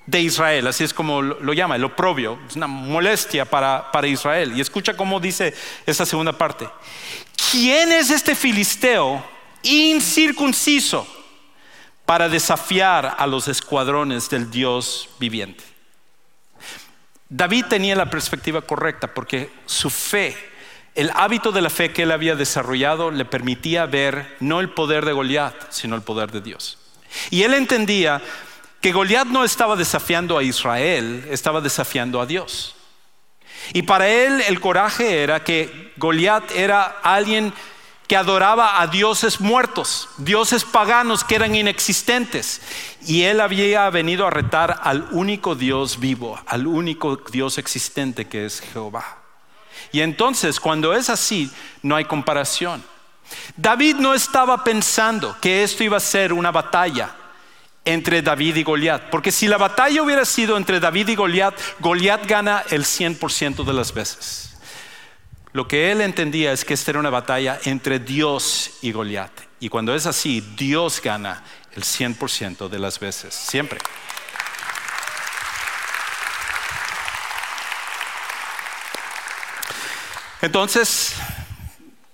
de 0.09 0.21
Israel, 0.21 0.65
así 0.65 0.83
es 0.83 0.91
como 0.91 1.21
lo 1.21 1.53
llama, 1.53 1.75
el 1.75 1.83
oprobio, 1.83 2.39
es 2.49 2.55
una 2.55 2.65
molestia 2.65 3.45
para, 3.45 3.91
para 3.91 4.07
Israel. 4.07 4.53
Y 4.55 4.61
escucha 4.61 4.97
cómo 4.97 5.19
dice 5.19 5.53
esta 5.85 6.03
segunda 6.03 6.33
parte. 6.33 6.67
¿Quién 7.51 7.91
es 7.91 8.09
este 8.09 8.33
filisteo 8.33 9.23
incircunciso 9.61 11.07
para 12.05 12.27
desafiar 12.27 13.15
a 13.19 13.27
los 13.27 13.47
escuadrones 13.47 14.29
del 14.31 14.49
Dios 14.49 15.09
viviente? 15.19 15.63
David 17.29 17.65
tenía 17.69 17.95
la 17.95 18.09
perspectiva 18.09 18.61
correcta 18.61 19.13
porque 19.13 19.51
su 19.67 19.91
fe, 19.91 20.35
el 20.99 21.11
hábito 21.15 21.53
de 21.53 21.61
la 21.61 21.69
fe 21.69 21.93
que 21.93 22.03
él 22.03 22.11
había 22.11 22.35
desarrollado 22.35 23.09
le 23.09 23.23
permitía 23.23 23.85
ver 23.85 24.35
no 24.41 24.59
el 24.59 24.69
poder 24.69 25.05
de 25.05 25.13
Goliat, 25.13 25.55
sino 25.69 25.95
el 25.95 26.01
poder 26.01 26.29
de 26.29 26.41
Dios. 26.41 26.77
Y 27.29 27.43
él 27.43 27.53
entendía 27.53 28.21
que 28.81 28.91
Goliat 28.91 29.27
no 29.27 29.45
estaba 29.45 29.77
desafiando 29.77 30.37
a 30.37 30.43
Israel, 30.43 31.25
estaba 31.31 31.61
desafiando 31.61 32.19
a 32.19 32.25
Dios. 32.25 32.75
Y 33.71 33.83
para 33.83 34.09
él 34.09 34.43
el 34.45 34.59
coraje 34.59 35.23
era 35.23 35.41
que 35.41 35.93
Goliat 35.95 36.51
era 36.51 36.97
alguien 37.01 37.53
que 38.05 38.17
adoraba 38.17 38.81
a 38.81 38.87
dioses 38.87 39.39
muertos, 39.39 40.09
dioses 40.17 40.65
paganos 40.65 41.23
que 41.23 41.35
eran 41.35 41.55
inexistentes. 41.55 42.61
Y 43.07 43.23
él 43.23 43.39
había 43.39 43.89
venido 43.89 44.27
a 44.27 44.31
retar 44.31 44.81
al 44.83 45.07
único 45.11 45.55
Dios 45.55 45.97
vivo, 46.01 46.37
al 46.45 46.67
único 46.67 47.15
Dios 47.31 47.57
existente 47.57 48.27
que 48.27 48.45
es 48.45 48.59
Jehová. 48.59 49.18
Y 49.91 50.01
entonces, 50.01 50.59
cuando 50.59 50.93
es 50.93 51.09
así, 51.09 51.51
no 51.81 51.95
hay 51.95 52.05
comparación. 52.05 52.83
David 53.55 53.97
no 53.97 54.13
estaba 54.13 54.63
pensando 54.63 55.35
que 55.39 55.63
esto 55.63 55.83
iba 55.83 55.97
a 55.97 56.01
ser 56.01 56.33
una 56.33 56.51
batalla 56.51 57.15
entre 57.85 58.21
David 58.21 58.57
y 58.57 58.63
Goliat. 58.63 59.09
Porque 59.09 59.31
si 59.31 59.47
la 59.47 59.57
batalla 59.57 60.03
hubiera 60.03 60.25
sido 60.25 60.57
entre 60.57 60.79
David 60.79 61.09
y 61.09 61.15
Goliat, 61.15 61.55
Goliat 61.79 62.25
gana 62.25 62.63
el 62.69 62.83
100% 62.83 63.63
de 63.63 63.73
las 63.73 63.93
veces. 63.93 64.57
Lo 65.51 65.67
que 65.67 65.91
él 65.91 66.01
entendía 66.01 66.51
es 66.51 66.63
que 66.63 66.75
esta 66.75 66.91
era 66.91 66.99
una 66.99 67.09
batalla 67.09 67.59
entre 67.65 67.99
Dios 67.99 68.71
y 68.81 68.91
Goliat. 68.91 69.31
Y 69.59 69.69
cuando 69.69 69.95
es 69.95 70.05
así, 70.05 70.41
Dios 70.55 71.01
gana 71.01 71.43
el 71.75 71.83
100% 71.83 72.69
de 72.69 72.79
las 72.79 72.99
veces, 72.99 73.33
siempre. 73.33 73.79
Entonces, 80.41 81.13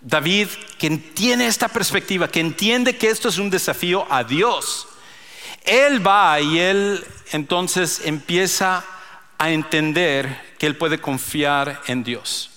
David, 0.02 0.50
quien 0.78 1.14
tiene 1.14 1.48
esta 1.48 1.68
perspectiva, 1.68 2.28
que 2.28 2.40
entiende 2.40 2.98
que 2.98 3.10
esto 3.10 3.30
es 3.30 3.38
un 3.38 3.50
desafío 3.50 4.06
a 4.12 4.24
Dios, 4.24 4.88
él 5.64 6.06
va 6.06 6.40
y 6.40 6.60
él 6.60 7.06
entonces 7.32 8.02
empieza 8.06 8.84
a 9.38 9.52
entender 9.52 10.56
que 10.58 10.68
él 10.68 10.78
puede 10.78 11.00
confiar 11.00 11.82
en 11.88 12.04
Dios. 12.04 12.52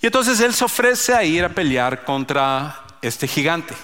Y 0.00 0.06
entonces 0.06 0.40
él 0.40 0.52
se 0.52 0.64
ofrece 0.64 1.14
a 1.14 1.24
ir 1.24 1.44
a 1.44 1.48
pelear 1.48 2.04
contra 2.04 2.84
este 3.00 3.26
gigante. 3.26 3.74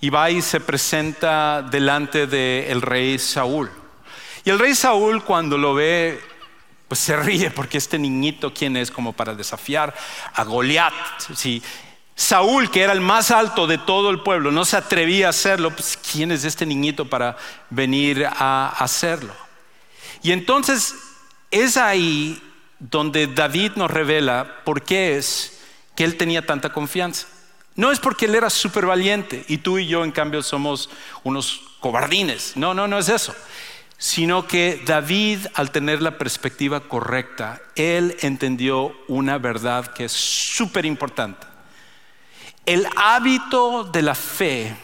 Y 0.00 0.08
va 0.08 0.30
y 0.30 0.40
se 0.40 0.60
presenta 0.60 1.60
delante 1.60 2.26
del 2.26 2.80
rey 2.80 3.18
Saúl. 3.18 3.70
Y 4.44 4.50
el 4.50 4.58
rey 4.58 4.74
Saúl 4.74 5.22
cuando 5.22 5.58
lo 5.58 5.74
ve, 5.74 6.18
pues 6.90 6.98
se 6.98 7.14
ríe 7.14 7.52
porque 7.52 7.78
este 7.78 8.00
niñito, 8.00 8.52
¿quién 8.52 8.76
es 8.76 8.90
como 8.90 9.12
para 9.12 9.32
desafiar 9.36 9.94
a 10.34 10.42
Goliat? 10.42 10.92
Si 11.36 11.62
Saúl, 12.16 12.68
que 12.68 12.82
era 12.82 12.92
el 12.92 13.00
más 13.00 13.30
alto 13.30 13.68
de 13.68 13.78
todo 13.78 14.10
el 14.10 14.24
pueblo, 14.24 14.50
no 14.50 14.64
se 14.64 14.76
atrevía 14.76 15.28
a 15.28 15.30
hacerlo. 15.30 15.70
Pues, 15.70 15.96
¿Quién 15.96 16.32
es 16.32 16.44
este 16.44 16.66
niñito 16.66 17.08
para 17.08 17.36
venir 17.70 18.26
a 18.28 18.74
hacerlo? 18.76 19.32
Y 20.20 20.32
entonces 20.32 20.96
es 21.52 21.76
ahí 21.76 22.42
donde 22.80 23.28
David 23.28 23.74
nos 23.76 23.88
revela 23.88 24.56
por 24.64 24.82
qué 24.82 25.16
es 25.16 25.60
que 25.94 26.02
él 26.02 26.16
tenía 26.16 26.44
tanta 26.44 26.72
confianza. 26.72 27.28
No 27.76 27.92
es 27.92 28.00
porque 28.00 28.26
él 28.26 28.34
era 28.34 28.50
súper 28.50 28.86
valiente 28.86 29.44
y 29.46 29.58
tú 29.58 29.78
y 29.78 29.86
yo 29.86 30.02
en 30.02 30.10
cambio 30.10 30.42
somos 30.42 30.90
unos 31.22 31.60
cobardines. 31.78 32.56
No, 32.56 32.74
no, 32.74 32.88
no 32.88 32.98
es 32.98 33.08
eso. 33.08 33.32
Sino 34.00 34.46
que 34.46 34.82
David, 34.86 35.46
al 35.52 35.70
tener 35.70 36.00
la 36.00 36.16
perspectiva 36.16 36.80
correcta, 36.80 37.60
él 37.76 38.16
entendió 38.22 38.96
una 39.08 39.36
verdad 39.36 39.92
que 39.92 40.06
es 40.06 40.12
súper 40.12 40.86
importante. 40.86 41.46
El 42.64 42.86
hábito 42.96 43.84
de 43.84 44.00
la 44.00 44.14
fe 44.14 44.74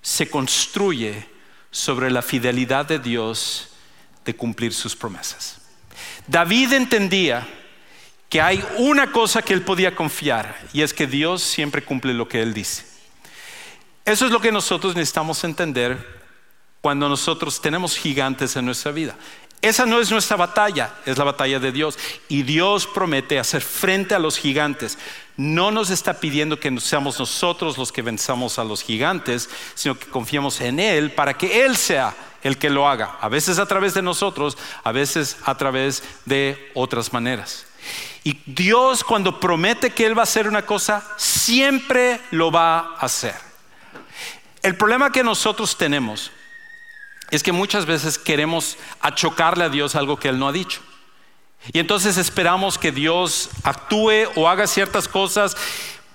se 0.00 0.30
construye 0.30 1.26
sobre 1.72 2.08
la 2.08 2.22
fidelidad 2.22 2.86
de 2.86 3.00
Dios 3.00 3.70
de 4.24 4.36
cumplir 4.36 4.72
sus 4.72 4.94
promesas. 4.94 5.60
David 6.28 6.72
entendía 6.74 7.44
que 8.28 8.40
hay 8.40 8.64
una 8.78 9.10
cosa 9.10 9.42
que 9.42 9.54
él 9.54 9.62
podía 9.62 9.96
confiar 9.96 10.56
y 10.72 10.82
es 10.82 10.94
que 10.94 11.08
Dios 11.08 11.42
siempre 11.42 11.82
cumple 11.82 12.14
lo 12.14 12.28
que 12.28 12.42
él 12.42 12.54
dice. 12.54 12.84
Eso 14.04 14.24
es 14.24 14.30
lo 14.30 14.40
que 14.40 14.52
nosotros 14.52 14.94
necesitamos 14.94 15.42
entender 15.42 16.21
cuando 16.82 17.08
nosotros 17.08 17.60
tenemos 17.60 17.96
gigantes 17.96 18.56
en 18.56 18.66
nuestra 18.66 18.92
vida. 18.92 19.16
Esa 19.62 19.86
no 19.86 20.00
es 20.00 20.10
nuestra 20.10 20.36
batalla, 20.36 20.92
es 21.06 21.16
la 21.16 21.22
batalla 21.22 21.60
de 21.60 21.70
Dios. 21.70 21.96
Y 22.28 22.42
Dios 22.42 22.88
promete 22.88 23.38
hacer 23.38 23.62
frente 23.62 24.16
a 24.16 24.18
los 24.18 24.36
gigantes. 24.36 24.98
No 25.36 25.70
nos 25.70 25.90
está 25.90 26.18
pidiendo 26.18 26.58
que 26.58 26.76
seamos 26.80 27.20
nosotros 27.20 27.78
los 27.78 27.92
que 27.92 28.02
venzamos 28.02 28.58
a 28.58 28.64
los 28.64 28.82
gigantes, 28.82 29.48
sino 29.74 29.96
que 29.96 30.06
confiemos 30.06 30.60
en 30.60 30.80
Él 30.80 31.12
para 31.12 31.34
que 31.38 31.64
Él 31.64 31.76
sea 31.76 32.12
el 32.42 32.58
que 32.58 32.70
lo 32.70 32.88
haga. 32.88 33.16
A 33.20 33.28
veces 33.28 33.60
a 33.60 33.66
través 33.66 33.94
de 33.94 34.02
nosotros, 34.02 34.58
a 34.82 34.90
veces 34.90 35.36
a 35.44 35.56
través 35.56 36.02
de 36.24 36.72
otras 36.74 37.12
maneras. 37.12 37.64
Y 38.24 38.40
Dios 38.46 39.04
cuando 39.04 39.38
promete 39.38 39.90
que 39.90 40.06
Él 40.06 40.18
va 40.18 40.22
a 40.22 40.24
hacer 40.24 40.48
una 40.48 40.66
cosa, 40.66 41.04
siempre 41.16 42.20
lo 42.32 42.50
va 42.50 42.78
a 42.78 42.94
hacer. 42.96 43.36
El 44.60 44.76
problema 44.76 45.12
que 45.12 45.22
nosotros 45.22 45.76
tenemos 45.76 46.32
es 47.32 47.42
que 47.42 47.52
muchas 47.52 47.86
veces 47.86 48.18
queremos 48.18 48.76
achocarle 49.00 49.64
a 49.64 49.68
Dios 49.70 49.96
algo 49.96 50.18
que 50.18 50.28
Él 50.28 50.38
no 50.38 50.48
ha 50.48 50.52
dicho. 50.52 50.80
Y 51.72 51.78
entonces 51.78 52.18
esperamos 52.18 52.76
que 52.76 52.92
Dios 52.92 53.48
actúe 53.62 54.28
o 54.36 54.48
haga 54.48 54.66
ciertas 54.66 55.08
cosas 55.08 55.56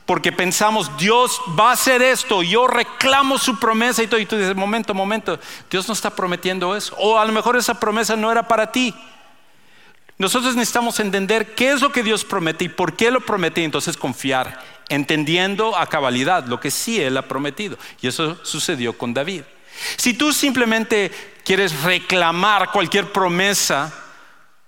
porque 0.06 0.32
pensamos, 0.32 0.96
Dios 0.98 1.42
va 1.60 1.72
a 1.72 1.74
hacer 1.74 2.02
esto, 2.02 2.42
yo 2.42 2.68
reclamo 2.68 3.38
su 3.38 3.60
promesa 3.60 4.04
y 4.04 4.08
todo. 4.08 4.20
Y 4.20 4.26
tú 4.26 4.38
dices, 4.38 4.56
momento, 4.56 4.94
momento, 4.94 5.38
Dios 5.70 5.88
no 5.88 5.94
está 5.94 6.12
prometiendo 6.12 6.76
eso. 6.76 6.96
O 6.98 7.20
a 7.20 7.26
lo 7.26 7.34
mejor 7.34 7.58
esa 7.58 7.78
promesa 7.78 8.16
no 8.16 8.32
era 8.32 8.48
para 8.48 8.72
ti. 8.72 8.96
Nosotros 10.18 10.56
necesitamos 10.56 11.00
entender 11.00 11.56
qué 11.56 11.72
es 11.72 11.82
lo 11.82 11.92
que 11.92 12.04
Dios 12.04 12.24
promete 12.24 12.66
y 12.66 12.70
por 12.70 12.96
qué 12.96 13.12
lo 13.12 13.22
promete 13.22 13.62
y 13.62 13.66
entonces 13.66 13.98
confiar, 13.98 14.64
entendiendo 14.88 15.76
a 15.76 15.88
cabalidad 15.88 16.46
lo 16.46 16.60
que 16.60 16.72
sí 16.72 17.02
Él 17.02 17.18
ha 17.18 17.28
prometido. 17.28 17.78
Y 18.02 18.08
eso 18.08 18.38
sucedió 18.44 18.98
con 18.98 19.14
David. 19.14 19.44
Si 19.96 20.14
tú 20.14 20.34
simplemente 20.34 21.12
quieres 21.44 21.82
reclamar 21.84 22.72
cualquier 22.72 23.12
promesa, 23.12 23.94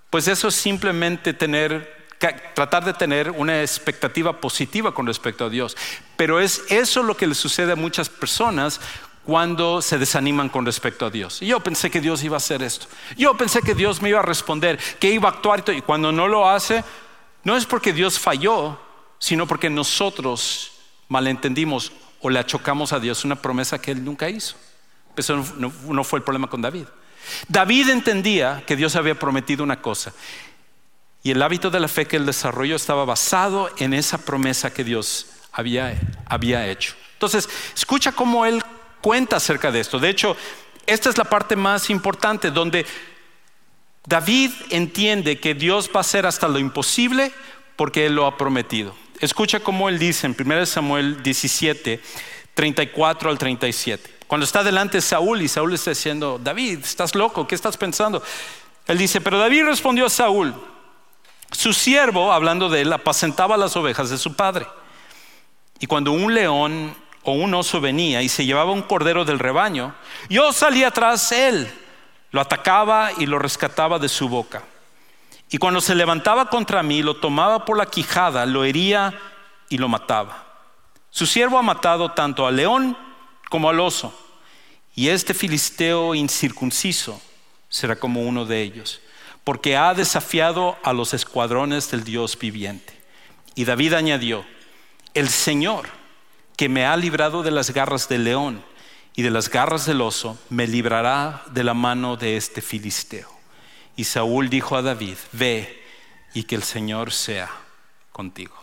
pues 0.08 0.28
eso 0.28 0.48
es 0.48 0.54
simplemente 0.54 1.32
tratar 1.34 2.84
de 2.84 2.92
tener 2.92 3.30
una 3.30 3.60
expectativa 3.62 4.40
positiva 4.40 4.92
con 4.92 5.06
respecto 5.06 5.44
a 5.44 5.50
Dios. 5.50 5.76
Pero 6.16 6.40
es 6.40 6.62
eso 6.68 7.02
lo 7.02 7.16
que 7.16 7.26
le 7.26 7.34
sucede 7.34 7.72
a 7.72 7.76
muchas 7.76 8.08
personas 8.08 8.80
cuando 9.24 9.82
se 9.82 9.98
desaniman 9.98 10.48
con 10.48 10.66
respecto 10.66 11.06
a 11.06 11.10
Dios. 11.10 11.40
Yo 11.40 11.60
pensé 11.60 11.90
que 11.90 12.00
Dios 12.00 12.24
iba 12.24 12.36
a 12.36 12.38
hacer 12.38 12.62
esto. 12.62 12.86
Yo 13.16 13.36
pensé 13.36 13.62
que 13.62 13.74
Dios 13.74 14.02
me 14.02 14.08
iba 14.08 14.18
a 14.18 14.22
responder, 14.22 14.78
que 14.98 15.10
iba 15.10 15.28
a 15.28 15.32
actuar. 15.32 15.62
Y 15.68 15.82
cuando 15.82 16.10
no 16.10 16.26
lo 16.26 16.48
hace, 16.48 16.82
no 17.44 17.56
es 17.56 17.66
porque 17.66 17.92
Dios 17.92 18.18
falló, 18.18 18.80
sino 19.18 19.46
porque 19.46 19.70
nosotros 19.70 20.72
malentendimos 21.08 21.92
o 22.20 22.30
le 22.30 22.38
achocamos 22.38 22.92
a 22.92 23.00
Dios 23.00 23.24
una 23.24 23.36
promesa 23.36 23.80
que 23.80 23.92
Él 23.92 24.04
nunca 24.04 24.28
hizo. 24.28 24.56
Eso 25.16 25.44
no, 25.56 26.04
fue 26.04 26.18
el 26.18 26.24
problema 26.24 26.48
con 26.48 26.62
David. 26.62 26.86
David 27.48 27.90
entendía 27.90 28.62
que 28.66 28.76
Dios 28.76 28.96
había 28.96 29.18
prometido 29.18 29.62
una 29.62 29.82
cosa. 29.82 30.12
Y 31.22 31.30
el 31.30 31.42
hábito 31.42 31.70
de 31.70 31.80
la 31.80 31.88
fe 31.88 32.06
que 32.06 32.16
él 32.16 32.26
desarrolló 32.26 32.76
estaba 32.76 33.04
basado 33.04 33.70
en 33.78 33.92
esa 33.92 34.18
promesa 34.18 34.72
que 34.72 34.84
Dios 34.84 35.26
había, 35.52 36.00
había 36.26 36.66
hecho. 36.68 36.94
Entonces, 37.12 37.48
escucha 37.74 38.12
cómo 38.12 38.46
él 38.46 38.62
cuenta 39.02 39.36
acerca 39.36 39.70
de 39.70 39.80
esto. 39.80 39.98
De 39.98 40.08
hecho, 40.08 40.36
esta 40.86 41.10
es 41.10 41.18
la 41.18 41.24
parte 41.24 41.56
más 41.56 41.90
importante 41.90 42.50
donde 42.50 42.86
David 44.06 44.50
entiende 44.70 45.38
que 45.38 45.54
Dios 45.54 45.90
va 45.94 45.98
a 45.98 46.00
hacer 46.00 46.26
hasta 46.26 46.48
lo 46.48 46.58
imposible 46.58 47.32
porque 47.76 48.06
Él 48.06 48.14
lo 48.14 48.26
ha 48.26 48.36
prometido. 48.36 48.94
Escucha 49.20 49.60
cómo 49.60 49.88
Él 49.88 49.98
dice 49.98 50.26
en 50.26 50.36
1 50.38 50.66
Samuel 50.66 51.22
17, 51.22 52.00
34 52.54 53.30
al 53.30 53.38
37. 53.38 54.19
Cuando 54.30 54.44
está 54.44 54.62
delante 54.62 54.98
de 54.98 55.02
Saúl 55.02 55.42
y 55.42 55.48
Saúl 55.48 55.74
está 55.74 55.90
diciendo, 55.90 56.38
David, 56.40 56.84
estás 56.84 57.16
loco, 57.16 57.48
¿qué 57.48 57.56
estás 57.56 57.76
pensando? 57.76 58.22
Él 58.86 58.96
dice, 58.96 59.20
pero 59.20 59.40
David 59.40 59.64
respondió 59.64 60.06
a 60.06 60.08
Saúl, 60.08 60.54
su 61.50 61.72
siervo, 61.72 62.32
hablando 62.32 62.68
de 62.68 62.82
él, 62.82 62.92
apacentaba 62.92 63.56
las 63.56 63.74
ovejas 63.74 64.08
de 64.08 64.18
su 64.18 64.36
padre. 64.36 64.68
Y 65.80 65.88
cuando 65.88 66.12
un 66.12 66.32
león 66.32 66.94
o 67.24 67.32
un 67.32 67.52
oso 67.54 67.80
venía 67.80 68.22
y 68.22 68.28
se 68.28 68.46
llevaba 68.46 68.70
un 68.70 68.82
cordero 68.82 69.24
del 69.24 69.40
rebaño, 69.40 69.96
yo 70.28 70.52
salía 70.52 70.92
tras 70.92 71.32
él, 71.32 71.68
lo 72.30 72.40
atacaba 72.40 73.10
y 73.18 73.26
lo 73.26 73.40
rescataba 73.40 73.98
de 73.98 74.08
su 74.08 74.28
boca. 74.28 74.62
Y 75.50 75.58
cuando 75.58 75.80
se 75.80 75.96
levantaba 75.96 76.48
contra 76.50 76.84
mí, 76.84 77.02
lo 77.02 77.16
tomaba 77.16 77.64
por 77.64 77.76
la 77.76 77.86
quijada, 77.86 78.46
lo 78.46 78.62
hería 78.62 79.12
y 79.68 79.78
lo 79.78 79.88
mataba. 79.88 80.44
Su 81.10 81.26
siervo 81.26 81.58
ha 81.58 81.62
matado 81.62 82.12
tanto 82.12 82.46
al 82.46 82.54
león 82.54 83.09
como 83.50 83.68
al 83.68 83.80
oso, 83.80 84.18
y 84.94 85.08
este 85.08 85.34
filisteo 85.34 86.14
incircunciso 86.14 87.20
será 87.68 87.96
como 87.96 88.22
uno 88.22 88.46
de 88.46 88.62
ellos, 88.62 89.00
porque 89.44 89.76
ha 89.76 89.92
desafiado 89.92 90.78
a 90.82 90.94
los 90.94 91.12
escuadrones 91.12 91.90
del 91.90 92.04
Dios 92.04 92.38
viviente. 92.38 92.98
Y 93.54 93.64
David 93.66 93.94
añadió, 93.94 94.46
el 95.12 95.28
Señor 95.28 95.88
que 96.56 96.68
me 96.68 96.86
ha 96.86 96.96
librado 96.96 97.42
de 97.42 97.50
las 97.50 97.70
garras 97.72 98.08
del 98.08 98.24
león 98.24 98.62
y 99.16 99.22
de 99.22 99.30
las 99.30 99.50
garras 99.50 99.86
del 99.86 100.00
oso, 100.00 100.38
me 100.48 100.66
librará 100.66 101.42
de 101.50 101.64
la 101.64 101.74
mano 101.74 102.16
de 102.16 102.36
este 102.36 102.60
filisteo. 102.60 103.28
Y 103.96 104.04
Saúl 104.04 104.48
dijo 104.48 104.76
a 104.76 104.82
David, 104.82 105.16
ve 105.32 105.82
y 106.34 106.44
que 106.44 106.54
el 106.54 106.62
Señor 106.62 107.12
sea 107.12 107.50
contigo. 108.12 108.54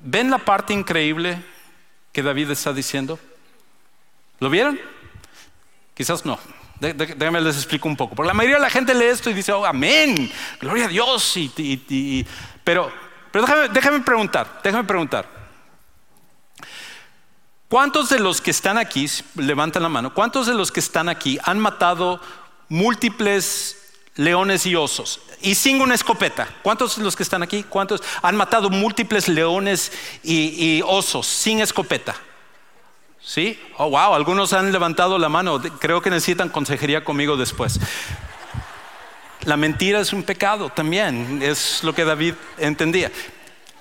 ¿Ven 0.00 0.30
la 0.30 0.38
parte 0.38 0.72
increíble 0.72 1.42
que 2.12 2.22
David 2.22 2.50
está 2.50 2.72
diciendo? 2.72 3.18
¿Lo 4.40 4.50
vieron? 4.50 4.80
Quizás 5.94 6.24
no. 6.24 6.38
Déjenme 6.80 7.40
les 7.40 7.56
explico 7.56 7.86
un 7.88 7.96
poco. 7.96 8.14
Porque 8.14 8.28
la 8.28 8.34
mayoría 8.34 8.56
de 8.56 8.62
la 8.62 8.70
gente 8.70 8.94
lee 8.94 9.04
esto 9.04 9.30
y 9.30 9.34
dice, 9.34 9.52
oh, 9.52 9.64
amén, 9.64 10.32
gloria 10.60 10.86
a 10.86 10.88
Dios. 10.88 11.38
pero 12.64 12.90
pero 13.30 13.46
déjame, 13.46 13.68
déjame 13.68 14.00
preguntar, 14.00 14.60
déjame 14.64 14.84
preguntar. 14.84 15.28
¿Cuántos 17.68 18.08
de 18.08 18.18
los 18.18 18.40
que 18.40 18.50
están 18.50 18.78
aquí, 18.78 19.06
levantan 19.36 19.84
la 19.84 19.88
mano, 19.88 20.12
cuántos 20.12 20.46
de 20.46 20.54
los 20.54 20.72
que 20.72 20.80
están 20.80 21.08
aquí 21.08 21.38
han 21.44 21.60
matado 21.60 22.20
múltiples 22.68 23.76
leones 24.16 24.66
y 24.66 24.74
osos. 24.74 25.20
Y 25.40 25.54
sin 25.54 25.80
una 25.80 25.94
escopeta. 25.94 26.48
¿Cuántos 26.62 26.96
de 26.96 27.02
los 27.02 27.16
que 27.16 27.22
están 27.22 27.42
aquí? 27.42 27.62
¿Cuántos 27.62 28.02
han 28.22 28.36
matado 28.36 28.70
múltiples 28.70 29.28
leones 29.28 29.92
y, 30.22 30.82
osos 30.82 31.26
sin 31.26 31.60
escopeta? 31.60 32.14
¿Sí? 33.22 33.60
Oh, 33.76 33.90
wow, 33.90 34.14
algunos 34.14 34.52
han 34.52 34.72
levantado 34.72 35.18
la 35.18 35.28
mano. 35.28 35.60
Creo 35.78 36.00
que 36.00 36.10
necesitan 36.10 36.48
consejería 36.48 37.04
conmigo 37.04 37.36
después. 37.36 37.78
La 39.44 39.56
mentira 39.56 40.00
es 40.00 40.12
un 40.12 40.22
pecado 40.22 40.70
también, 40.70 41.40
es 41.42 41.82
lo 41.82 41.94
que 41.94 42.04
David 42.04 42.34
entendía. 42.58 43.10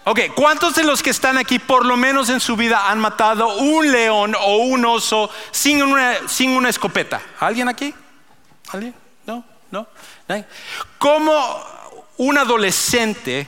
Ok, 0.05 0.21
¿cuántos 0.33 0.75
de 0.75 0.83
los 0.83 1.03
que 1.03 1.09
están 1.09 1.37
aquí 1.37 1.59
por 1.59 1.85
lo 1.85 1.97
menos 1.97 2.29
en 2.29 2.39
su 2.39 2.55
vida 2.55 2.89
han 2.89 2.99
matado 2.99 3.57
un 3.57 3.91
león 3.91 4.35
o 4.39 4.57
un 4.57 4.85
oso 4.85 5.29
sin 5.51 5.83
una, 5.83 6.27
sin 6.27 6.51
una 6.51 6.69
escopeta? 6.69 7.21
¿Alguien 7.39 7.67
aquí? 7.67 7.93
¿Alguien? 8.69 8.95
¿No? 9.25 9.43
¿No? 9.71 9.87
¿Cómo 10.97 11.63
un 12.17 12.37
adolescente 12.37 13.47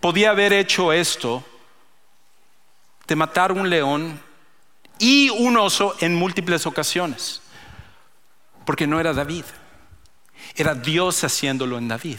podía 0.00 0.30
haber 0.30 0.52
hecho 0.52 0.92
esto 0.92 1.44
de 3.06 3.16
matar 3.16 3.52
un 3.52 3.70
león 3.70 4.20
y 5.02 5.30
un 5.30 5.56
oso 5.56 5.96
en 5.98 6.14
múltiples 6.14 6.64
ocasiones? 6.64 7.42
Porque 8.64 8.86
no 8.86 9.00
era 9.00 9.12
David, 9.12 9.44
era 10.54 10.76
Dios 10.76 11.24
haciéndolo 11.24 11.76
en 11.76 11.88
David. 11.88 12.18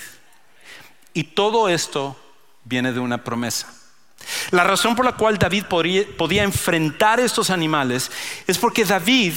Y 1.14 1.24
todo 1.24 1.70
esto 1.70 2.20
viene 2.66 2.92
de 2.92 3.00
una 3.00 3.24
promesa. 3.24 3.74
La 4.52 4.66
razón 4.66 4.98
por 4.98 5.06
la 5.06 5.14
cual 5.14 5.38
David 5.38 5.64
podía, 5.70 6.44
enfrentar 6.44 7.22
estos 7.22 7.50
animales 7.50 8.12
es 8.48 8.58
porque 8.58 8.84
David 8.84 9.34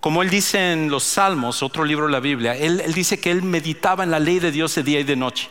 como 0.00 0.22
él 0.22 0.30
dice 0.30 0.72
en 0.72 0.90
los 0.90 1.02
Salmos, 1.02 1.60
otro 1.60 1.84
libro 1.84 2.06
de 2.06 2.12
la 2.12 2.20
Biblia, 2.20 2.54
él, 2.54 2.80
dice 2.94 3.18
que 3.18 3.32
él 3.32 3.42
meditaba 3.42 4.04
en 4.04 4.12
la 4.12 4.20
ley 4.20 4.38
de 4.38 4.52
Dios 4.52 4.74
de 4.76 4.84
día 4.84 5.00
y 5.00 5.04
de 5.04 5.16
noche. 5.16 5.50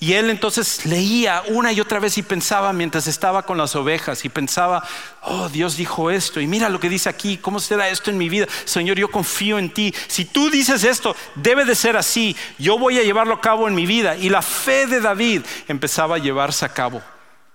Y 0.00 0.14
él 0.14 0.28
entonces 0.28 0.84
leía 0.86 1.42
una 1.48 1.72
y 1.72 1.80
otra 1.80 2.00
vez 2.00 2.18
y 2.18 2.22
pensaba 2.22 2.72
mientras 2.72 3.06
estaba 3.06 3.44
con 3.44 3.56
las 3.56 3.74
ovejas 3.76 4.24
y 4.24 4.28
pensaba, 4.28 4.82
oh 5.22 5.48
Dios 5.48 5.76
dijo 5.76 6.10
esto 6.10 6.40
y 6.40 6.46
mira 6.46 6.68
lo 6.68 6.80
que 6.80 6.88
dice 6.88 7.08
aquí, 7.08 7.38
¿cómo 7.38 7.60
será 7.60 7.88
esto 7.88 8.10
en 8.10 8.18
mi 8.18 8.28
vida? 8.28 8.46
Señor, 8.64 8.98
yo 8.98 9.10
confío 9.10 9.58
en 9.58 9.72
ti. 9.72 9.94
Si 10.08 10.24
tú 10.24 10.50
dices 10.50 10.84
esto, 10.84 11.16
debe 11.36 11.64
de 11.64 11.74
ser 11.74 11.96
así. 11.96 12.36
Yo 12.58 12.78
voy 12.78 12.98
a 12.98 13.02
llevarlo 13.02 13.34
a 13.34 13.40
cabo 13.40 13.68
en 13.68 13.74
mi 13.74 13.86
vida. 13.86 14.16
Y 14.16 14.28
la 14.28 14.42
fe 14.42 14.86
de 14.86 15.00
David 15.00 15.42
empezaba 15.68 16.16
a 16.16 16.18
llevarse 16.18 16.64
a 16.64 16.72
cabo 16.72 17.02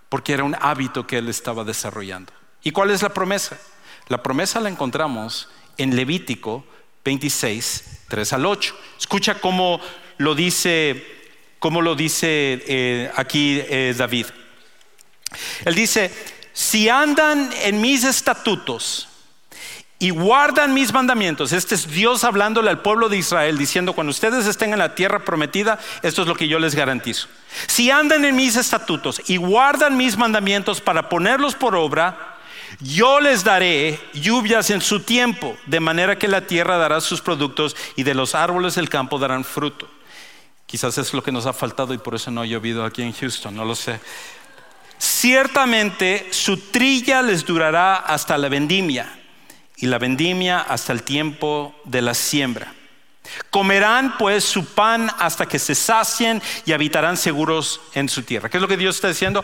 porque 0.10 0.34
era 0.34 0.44
un 0.44 0.56
hábito 0.60 1.06
que 1.06 1.18
él 1.20 1.30
estaba 1.30 1.64
desarrollando. 1.64 2.34
¿Y 2.64 2.72
cuál 2.72 2.92
es 2.92 3.02
la 3.02 3.10
promesa? 3.10 3.58
La 4.08 4.24
promesa 4.24 4.60
la 4.60 4.70
encontramos 4.70 5.50
en 5.78 5.96
Levítico 5.96 6.66
26, 7.06 8.06
3 8.08 8.34
al 8.34 8.46
8. 8.46 8.76
Escucha 8.98 9.40
cómo 9.40 9.80
lo 10.18 10.36
dice, 10.36 11.19
cómo 11.60 11.82
lo 11.82 11.96
dice 11.96 12.64
eh, 12.68 13.12
aquí 13.16 13.62
eh, 13.68 13.94
David. 13.96 14.28
Él 15.66 15.76
dice, 15.76 16.12
si 16.54 16.90
andan 16.90 17.50
en 17.64 17.80
mis 17.82 18.04
estatutos 18.04 19.08
y 20.00 20.10
guardan 20.10 20.74
mis 20.74 20.94
mandamientos, 20.94 21.52
este 21.52 21.76
es 21.76 21.88
Dios 21.88 22.24
hablándole 22.24 22.70
al 22.70 22.82
pueblo 22.82 23.10
de 23.10 23.18
Israel 23.18 23.58
diciendo, 23.58 23.94
cuando 23.94 24.12
ustedes 24.12 24.48
estén 24.48 24.74
en 24.74 24.80
la 24.80 24.96
tierra 24.96 25.24
prometida, 25.26 25.78
esto 26.02 26.22
es 26.22 26.28
lo 26.28 26.36
que 26.36 26.48
yo 26.48 26.58
les 26.58 26.74
garantizo. 26.74 27.28
Si 27.68 27.92
andan 27.92 28.26
en 28.26 28.36
mis 28.36 28.56
estatutos 28.56 29.22
y 29.28 29.38
guardan 29.38 29.98
mis 29.98 30.18
mandamientos 30.18 30.82
para 30.82 31.10
ponerlos 31.10 31.56
por 31.56 31.76
obra, 31.76 32.38
yo 32.80 33.20
les 33.20 33.44
daré 33.44 34.00
lluvias 34.14 34.70
en 34.70 34.80
su 34.80 35.02
tiempo, 35.02 35.58
de 35.66 35.80
manera 35.80 36.18
que 36.18 36.28
la 36.28 36.48
tierra 36.48 36.78
dará 36.78 37.02
sus 37.02 37.20
productos 37.20 37.76
y 37.96 38.04
de 38.04 38.14
los 38.14 38.36
árboles 38.36 38.76
del 38.76 38.90
campo 38.90 39.20
darán 39.20 39.44
fruto. 39.44 39.90
Quizás 40.70 41.00
es 41.00 41.16
lo 41.16 41.24
que 41.24 41.32
nos 41.32 41.48
ha 41.48 41.54
faltado 41.54 41.96
y 41.96 41.98
por 41.98 42.14
eso 42.14 42.30
no 42.30 42.42
ha 42.42 42.46
llovido 42.46 42.86
aquí 42.86 43.02
en 43.02 43.12
Houston, 43.12 43.56
no 43.56 43.66
lo 43.66 43.74
sé. 43.74 44.00
Ciertamente 45.00 46.28
su 46.30 46.58
trilla 46.58 47.24
les 47.24 47.44
durará 47.44 47.96
hasta 47.96 48.38
la 48.38 48.50
vendimia 48.50 49.20
y 49.78 49.88
la 49.88 49.98
vendimia 49.98 50.60
hasta 50.60 50.94
el 50.94 51.02
tiempo 51.02 51.74
de 51.86 52.04
la 52.04 52.14
siembra. 52.14 52.72
Comerán 53.50 54.16
pues 54.20 54.44
su 54.44 54.64
pan 54.64 55.10
hasta 55.18 55.48
que 55.48 55.58
se 55.58 55.74
sacien 55.74 56.40
y 56.68 56.74
habitarán 56.74 57.18
seguros 57.18 57.82
en 57.96 58.08
su 58.08 58.22
tierra. 58.22 58.48
¿Qué 58.48 58.58
es 58.58 58.62
lo 58.62 58.68
que 58.68 58.78
Dios 58.78 58.94
está 58.94 59.08
diciendo? 59.08 59.44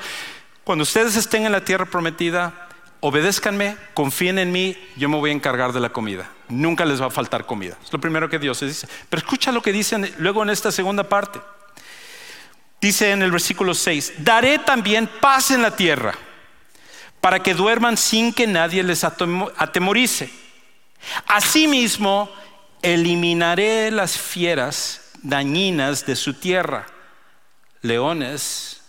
Cuando 0.64 0.84
ustedes 0.84 1.16
estén 1.16 1.48
en 1.48 1.54
la 1.54 1.66
tierra 1.66 1.88
prometida, 1.88 2.68
obedézcanme, 3.00 3.78
confíen 3.96 4.38
en 4.38 4.52
mí, 4.52 4.78
yo 4.96 5.10
me 5.10 5.18
voy 5.18 5.32
a 5.32 5.34
encargar 5.34 5.74
de 5.74 5.80
la 5.80 5.90
comida. 5.90 6.30
Nunca 6.50 6.86
les 6.86 7.02
va 7.02 7.08
a 7.08 7.12
faltar 7.12 7.46
comida. 7.46 7.78
Es 7.84 7.92
lo 7.92 8.00
primero 8.00 8.30
que 8.30 8.40
Dios 8.40 8.60
dice. 8.60 8.88
Pero 9.10 9.20
escucha 9.20 9.52
lo 9.52 9.62
que 9.62 9.72
dice 9.72 10.14
luego 10.18 10.44
en 10.44 10.50
esta 10.50 10.72
segunda 10.72 11.04
parte. 11.04 11.42
Dice 12.80 13.12
en 13.12 13.22
el 13.22 13.32
versículo 13.32 13.74
6, 13.74 14.14
daré 14.20 14.60
también 14.60 15.10
paz 15.20 15.52
en 15.52 15.62
la 15.62 15.76
tierra 15.76 16.14
para 17.20 17.42
que 17.42 17.56
duerman 17.56 17.98
sin 17.98 18.32
que 18.32 18.46
nadie 18.46 18.84
les 18.84 19.04
atemorice. 19.04 20.32
Asimismo, 21.26 22.30
eliminaré 22.82 23.90
las 23.90 24.18
fieras 24.18 25.10
dañinas 25.24 26.06
de 26.06 26.16
su 26.16 26.36
tierra, 26.36 26.86
leones 27.82 28.82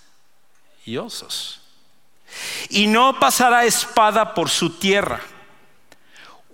y 0.84 0.98
osos. 0.98 1.62
Y 2.68 2.86
no 2.86 3.18
pasará 3.18 3.64
espada 3.64 4.34
por 4.34 4.50
su 4.50 4.78
tierra. 4.78 5.20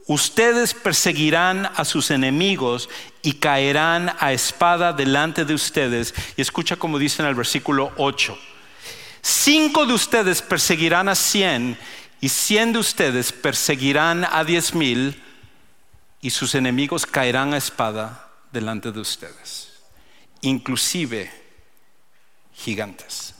Ustedes 0.06 0.74
perseguirán 0.74 1.70
a 1.76 1.84
sus 1.84 2.10
enemigos 2.10 2.88
y 3.22 3.34
caerán 3.34 4.14
a 4.18 4.32
espada 4.32 4.92
delante 4.92 5.44
de 5.44 5.54
ustedes. 5.54 6.12
Y 6.36 6.42
escucha 6.42 6.76
como 6.76 6.98
dice 6.98 7.22
en 7.22 7.28
el 7.28 7.34
versículo 7.34 7.92
8 7.96 8.36
Cinco 9.22 9.86
de 9.86 9.92
ustedes 9.92 10.42
perseguirán 10.42 11.08
a 11.08 11.14
cien 11.14 11.78
y 12.20 12.28
cien 12.28 12.72
de 12.72 12.80
ustedes 12.80 13.30
perseguirán 13.30 14.24
a 14.24 14.42
diez 14.42 14.74
mil 14.74 15.22
y 16.20 16.30
sus 16.30 16.56
enemigos 16.56 17.06
caerán 17.06 17.54
a 17.54 17.56
espada 17.56 18.28
delante 18.52 18.90
de 18.90 19.00
ustedes, 19.00 19.72
inclusive 20.40 21.30
gigantes, 22.52 23.34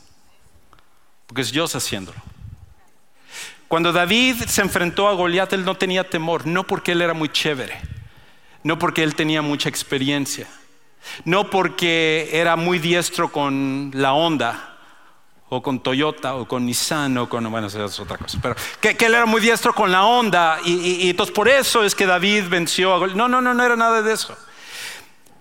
porque 1.27 1.43
es 1.43 1.51
Dios 1.51 1.75
haciéndolo. 1.75 2.32
Cuando 3.73 3.91
David 3.91 4.43
se 4.49 4.61
enfrentó 4.61 5.09
a 5.09 5.15
Goliat, 5.15 5.51
él 5.55 5.65
no 5.65 5.75
tenía 5.75 6.05
temor, 6.05 6.47
no 6.47 6.65
porque 6.65 6.93
él 6.93 7.01
era 7.01 7.15
muy 7.15 7.31
chévere, 7.31 7.81
no 8.63 8.79
porque 8.79 9.03
él 9.03 9.15
tenía 9.15 9.41
mucha 9.41 9.71
experiencia, 9.71 10.47
no 11.25 11.49
porque 11.49 12.29
era 12.35 12.57
muy 12.57 12.79
diestro 12.79 13.33
con 13.33 13.91
la 13.95 14.13
onda, 14.13 14.77
o 15.49 15.63
con 15.63 15.81
Toyota 15.83 16.35
o 16.35 16.47
con 16.47 16.67
Nissan 16.67 17.17
o 17.17 17.31
con, 17.31 17.51
bueno, 17.51 17.69
eso 17.69 17.83
es 17.83 17.99
otra 17.99 18.19
cosa, 18.19 18.39
pero 18.43 18.57
que, 18.79 18.91
él 18.91 19.15
era 19.15 19.25
muy 19.25 19.41
diestro 19.41 19.75
con 19.75 19.91
la 19.91 20.05
onda 20.05 20.59
y, 20.67 21.09
entonces 21.09 21.35
por 21.35 21.49
eso 21.49 21.83
es 21.83 21.95
que 21.95 22.05
David 22.05 22.49
venció 22.51 22.95
a 22.95 23.07
No, 23.07 23.27
no, 23.27 23.41
no, 23.41 23.55
no 23.55 23.65
era 23.65 23.75
nada 23.75 24.03
de 24.03 24.13
eso. 24.13 24.37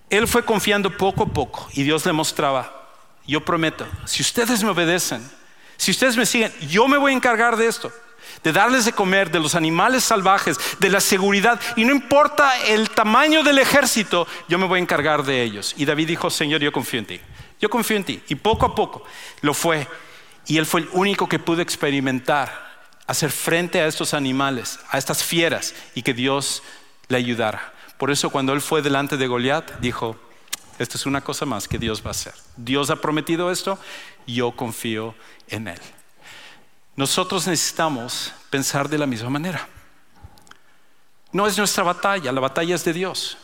Él 0.10 0.26
fue 0.26 0.46
confiando 0.46 0.96
poco 0.96 1.24
a 1.24 1.28
poco 1.28 1.68
y 1.74 1.84
Dios 1.84 2.06
le 2.06 2.14
mostraba, 2.14 2.94
yo 3.28 3.44
prometo, 3.44 3.86
si 4.06 4.22
ustedes 4.22 4.64
me 4.64 4.70
obedecen, 4.70 5.22
si 5.76 5.92
ustedes 5.92 6.16
me 6.16 6.26
siguen, 6.26 6.54
yo 6.70 6.88
me 6.88 6.98
voy 6.98 7.12
a 7.12 7.16
encargar 7.16 7.58
de 7.58 7.68
esto 7.68 7.92
de 8.44 8.52
darles 8.52 8.86
de 8.86 8.94
comer, 8.94 9.32
de 9.32 9.40
los 9.40 9.56
animales 9.56 10.04
salvajes, 10.04 10.58
de 10.80 10.90
la 10.90 11.00
seguridad. 11.00 11.60
Y 11.76 11.86
no 11.86 11.92
importa 11.92 12.58
el 12.66 12.90
tamaño 12.90 13.44
del 13.44 13.60
ejército, 13.60 14.28
yo 14.48 14.58
me 14.58 14.66
voy 14.66 14.80
a 14.80 14.82
encargar 14.82 15.24
de 15.24 15.44
ellos. 15.44 15.74
Y 15.78 15.86
David 15.86 16.08
dijo, 16.08 16.30
Señor, 16.30 16.62
yo 16.62 16.72
confío 16.72 17.00
en 17.00 17.06
ti. 17.06 17.22
Yo 17.60 17.70
confío 17.70 17.98
en 17.98 18.04
ti. 18.04 18.22
Y 18.28 18.36
poco 18.36 18.66
a 18.66 18.76
poco 18.76 19.04
lo 19.42 19.54
fue. 19.54 19.88
Y 20.48 20.58
él 20.58 20.66
fue 20.66 20.82
el 20.82 20.90
único 20.94 21.30
que 21.30 21.40
pudo 21.40 21.62
experimentar, 21.62 22.72
hacer 23.08 23.32
frente 23.32 23.80
a 23.80 23.88
estos 23.88 24.14
animales, 24.14 24.80
a 24.90 24.98
estas 24.98 25.24
fieras, 25.24 25.76
y 25.94 26.02
que 26.02 26.14
Dios 26.14 26.64
le 27.08 27.18
ayudara. 27.18 27.74
Por 27.98 28.10
eso 28.10 28.32
cuando 28.32 28.54
él 28.54 28.62
fue 28.62 28.82
delante 28.82 29.18
de 29.18 29.28
Goliat, 29.28 29.80
dijo, 29.80 30.18
esto 30.80 30.98
es 30.98 31.06
una 31.06 31.22
cosa 31.22 31.46
más 31.46 31.68
que 31.68 31.78
Dios 31.78 32.04
va 32.04 32.08
a 32.08 32.12
hacer. 32.12 32.34
Dios 32.58 32.90
ha 32.90 32.96
prometido 32.96 33.52
esto, 33.52 33.78
yo 34.26 34.52
confío 34.54 35.14
en 35.48 35.68
él. 35.68 35.80
Nosotros 37.02 37.48
necesitamos 37.48 38.32
pensar 38.52 38.88
de 38.88 38.96
la 38.96 39.08
misma 39.08 39.32
manera. 39.32 39.68
No 41.32 41.48
es 41.48 41.58
nuestra 41.58 41.84
batalla, 41.84 42.32
la 42.32 42.40
batalla 42.40 42.76
es 42.76 42.86
de 42.86 42.94
Dios. 42.94 43.40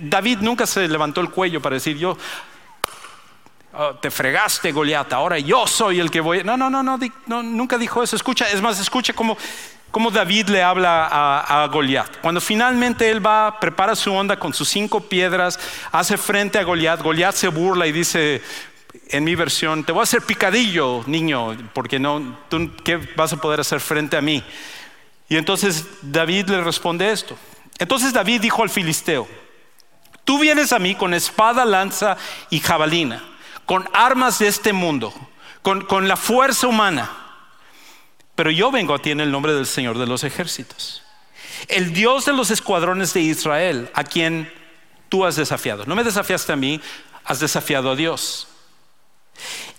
David 0.00 0.38
nunca 0.40 0.66
se 0.66 0.88
levantó 0.88 1.20
el 1.20 1.30
cuello 1.30 1.62
para 1.62 1.74
decir, 1.74 1.96
yo 1.96 2.16
Oh, 3.74 3.94
te 3.94 4.10
fregaste, 4.10 4.72
Goliat, 4.72 5.12
ahora 5.12 5.38
yo 5.38 5.64
soy 5.66 6.00
el 6.00 6.10
que 6.10 6.20
voy. 6.20 6.42
No, 6.42 6.56
no, 6.56 6.68
no, 6.68 6.82
no, 6.82 7.42
nunca 7.44 7.78
dijo 7.78 8.02
eso. 8.02 8.16
Escucha, 8.16 8.50
es 8.50 8.60
más, 8.60 8.80
escucha 8.80 9.12
cómo, 9.12 9.36
David 10.10 10.48
le 10.48 10.62
habla 10.64 11.06
a, 11.06 11.62
a 11.62 11.68
Goliat. 11.68 12.18
Cuando 12.20 12.40
finalmente 12.40 13.08
él 13.08 13.24
va, 13.24 13.60
prepara 13.60 13.94
su 13.94 14.12
onda 14.12 14.38
con 14.38 14.52
sus 14.52 14.68
cinco 14.68 15.00
piedras, 15.00 15.56
hace 15.92 16.18
frente 16.18 16.58
a 16.58 16.64
Goliat. 16.64 17.00
Goliat 17.00 17.36
se 17.36 17.46
burla 17.46 17.86
y 17.86 17.92
dice, 17.92 18.42
en 19.08 19.24
mi 19.24 19.34
versión, 19.34 19.84
te 19.84 19.92
voy 19.92 20.00
a 20.00 20.02
hacer 20.04 20.22
picadillo, 20.22 21.02
niño, 21.06 21.56
porque 21.74 21.98
no, 21.98 22.38
tú 22.48 22.70
qué 22.84 22.96
vas 23.16 23.32
a 23.32 23.36
poder 23.36 23.60
hacer 23.60 23.80
frente 23.80 24.16
a 24.16 24.20
mí. 24.20 24.42
Y 25.28 25.36
entonces 25.36 25.86
David 26.02 26.48
le 26.48 26.62
responde 26.62 27.10
esto. 27.10 27.36
Entonces 27.78 28.12
David 28.12 28.40
dijo 28.40 28.62
al 28.62 28.70
filisteo, 28.70 29.26
tú 30.24 30.38
vienes 30.38 30.72
a 30.72 30.78
mí 30.78 30.94
con 30.94 31.14
espada, 31.14 31.64
lanza 31.64 32.16
y 32.50 32.60
jabalina 32.60 33.22
con 33.66 33.88
armas 33.92 34.38
de 34.38 34.48
este 34.48 34.72
mundo, 34.72 35.12
con, 35.62 36.08
la 36.08 36.16
fuerza 36.16 36.66
humana. 36.66 37.10
Pero 38.34 38.50
yo 38.50 38.70
vengo 38.70 38.94
a 38.94 38.98
ti 38.98 39.10
en 39.10 39.20
el 39.20 39.30
nombre 39.30 39.52
del 39.54 39.66
Señor 39.66 39.98
de 39.98 40.06
los 40.06 40.24
ejércitos, 40.24 41.02
el 41.68 41.92
Dios 41.92 42.24
de 42.24 42.32
los 42.32 42.50
escuadrones 42.50 43.14
de 43.14 43.20
Israel, 43.20 43.90
a 43.94 44.04
quien 44.04 44.52
tú 45.08 45.24
has 45.24 45.36
desafiado. 45.36 45.84
No 45.86 45.94
me 45.94 46.04
desafiaste 46.04 46.52
a 46.52 46.56
mí, 46.56 46.80
has 47.24 47.40
desafiado 47.40 47.90
a 47.90 47.96
Dios. 47.96 48.48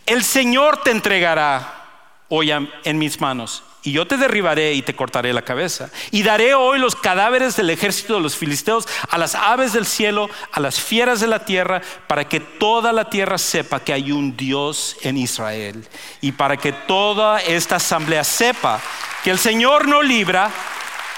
El 0.05 0.23
Señor 0.23 0.83
te 0.83 0.91
entregará 0.91 1.85
hoy 2.29 2.51
en 2.51 2.97
mis 2.97 3.21
manos 3.21 3.63
y 3.85 3.91
yo 3.91 4.07
te 4.07 4.15
derribaré 4.15 4.73
y 4.73 4.81
te 4.81 4.95
cortaré 4.95 5.33
la 5.33 5.41
cabeza. 5.41 5.89
Y 6.11 6.23
daré 6.23 6.53
hoy 6.53 6.79
los 6.79 6.95
cadáveres 6.95 7.57
del 7.57 7.69
ejército 7.69 8.15
de 8.15 8.21
los 8.21 8.37
filisteos 8.37 8.87
a 9.09 9.17
las 9.17 9.35
aves 9.35 9.73
del 9.73 9.85
cielo, 9.85 10.29
a 10.53 10.61
las 10.61 10.79
fieras 10.79 11.19
de 11.19 11.27
la 11.27 11.43
tierra, 11.43 11.81
para 12.07 12.23
que 12.23 12.39
toda 12.39 12.93
la 12.93 13.09
tierra 13.09 13.37
sepa 13.37 13.81
que 13.81 13.91
hay 13.91 14.13
un 14.13 14.37
Dios 14.37 14.95
en 15.01 15.17
Israel. 15.17 15.85
Y 16.21 16.31
para 16.31 16.55
que 16.55 16.71
toda 16.71 17.41
esta 17.41 17.75
asamblea 17.75 18.23
sepa 18.23 18.79
que 19.21 19.31
el 19.31 19.37
Señor 19.37 19.85
no 19.85 20.01
libra 20.01 20.49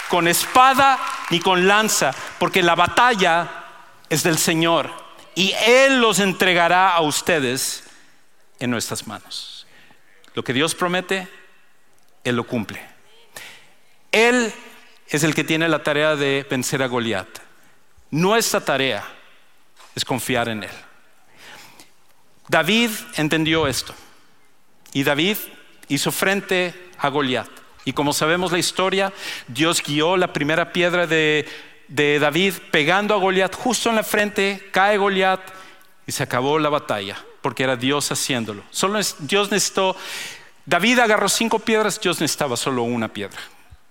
con 0.09 0.27
espada 0.27 0.99
ni 1.29 1.39
con 1.39 1.67
lanza, 1.67 2.15
porque 2.39 2.63
la 2.63 2.73
batalla 2.73 3.47
es 4.09 4.23
del 4.23 4.39
Señor. 4.39 4.89
Y 5.35 5.53
Él 5.67 6.01
los 6.01 6.17
entregará 6.17 6.95
a 6.95 7.01
ustedes 7.01 7.83
en 8.59 8.71
nuestras 8.71 9.07
manos. 9.07 9.67
Lo 10.33 10.43
que 10.43 10.53
Dios 10.53 10.75
promete 10.75 11.27
él 12.25 12.35
lo 12.35 12.45
cumple. 12.45 12.81
Él 14.11 14.51
es 15.07 15.23
el 15.23 15.33
que 15.33 15.43
tiene 15.43 15.69
la 15.69 15.83
tarea 15.83 16.15
de 16.17 16.45
vencer 16.49 16.81
a 16.81 16.87
Goliat. 16.87 17.27
Nuestra 18.11 18.59
tarea 18.59 19.05
es 19.93 20.03
confiar 20.03 20.49
en 20.49 20.63
Él. 20.63 20.71
David 22.47 22.89
entendió 23.15 23.67
esto 23.67 23.93
y 24.91 25.03
David 25.03 25.37
hizo 25.87 26.11
frente 26.11 26.73
a 26.97 27.09
Goliat. 27.09 27.49
Y 27.85 27.93
como 27.93 28.13
sabemos 28.13 28.51
la 28.51 28.57
historia, 28.57 29.13
Dios 29.47 29.83
guió 29.83 30.17
la 30.17 30.33
primera 30.33 30.73
piedra 30.73 31.05
de, 31.05 31.47
David 31.87 32.53
pegando 32.71 33.13
a 33.13 33.17
Goliat 33.17 33.53
justo 33.53 33.89
en 33.89 33.95
la 33.95 34.03
frente, 34.03 34.69
cae 34.71 34.97
Goliat 34.97 35.41
y 36.07 36.11
se 36.11 36.23
acabó 36.23 36.57
la 36.57 36.69
batalla, 36.69 37.23
porque 37.45 37.61
era 37.61 37.75
Dios 37.75 38.11
haciéndolo. 38.11 38.63
Solo 38.71 38.99
Dios 39.19 39.51
necesitó 39.51 39.95
David 40.65 40.97
agarró 40.97 41.29
cinco 41.29 41.59
piedras, 41.59 42.01
Dios 42.01 42.19
necesitaba 42.19 42.57
solo 42.57 42.81
una 42.81 43.07
piedra, 43.07 43.39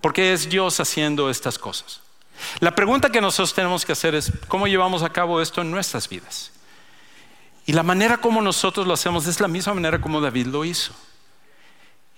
porque 0.00 0.32
es 0.32 0.48
Dios 0.48 0.80
haciendo 0.80 1.30
estas 1.30 1.56
cosas. 1.56 2.00
La 2.58 2.74
pregunta 2.74 3.10
que 3.10 3.20
nosotros 3.20 3.54
tenemos 3.54 3.84
que 3.84 3.92
hacer 3.92 4.16
es, 4.16 4.32
¿cómo 4.48 4.66
llevamos 4.66 5.04
a 5.04 5.10
cabo 5.10 5.40
esto 5.40 5.60
en 5.60 5.70
nuestras 5.70 6.08
vidas? 6.08 6.50
Y 7.64 7.74
la 7.74 7.84
manera 7.84 8.16
como 8.16 8.42
nosotros 8.42 8.88
lo 8.88 8.94
hacemos 8.94 9.28
es 9.28 9.38
la 9.38 9.46
misma 9.46 9.74
manera 9.74 10.00
como 10.00 10.20
David 10.20 10.48
lo 10.48 10.64
hizo. 10.64 10.92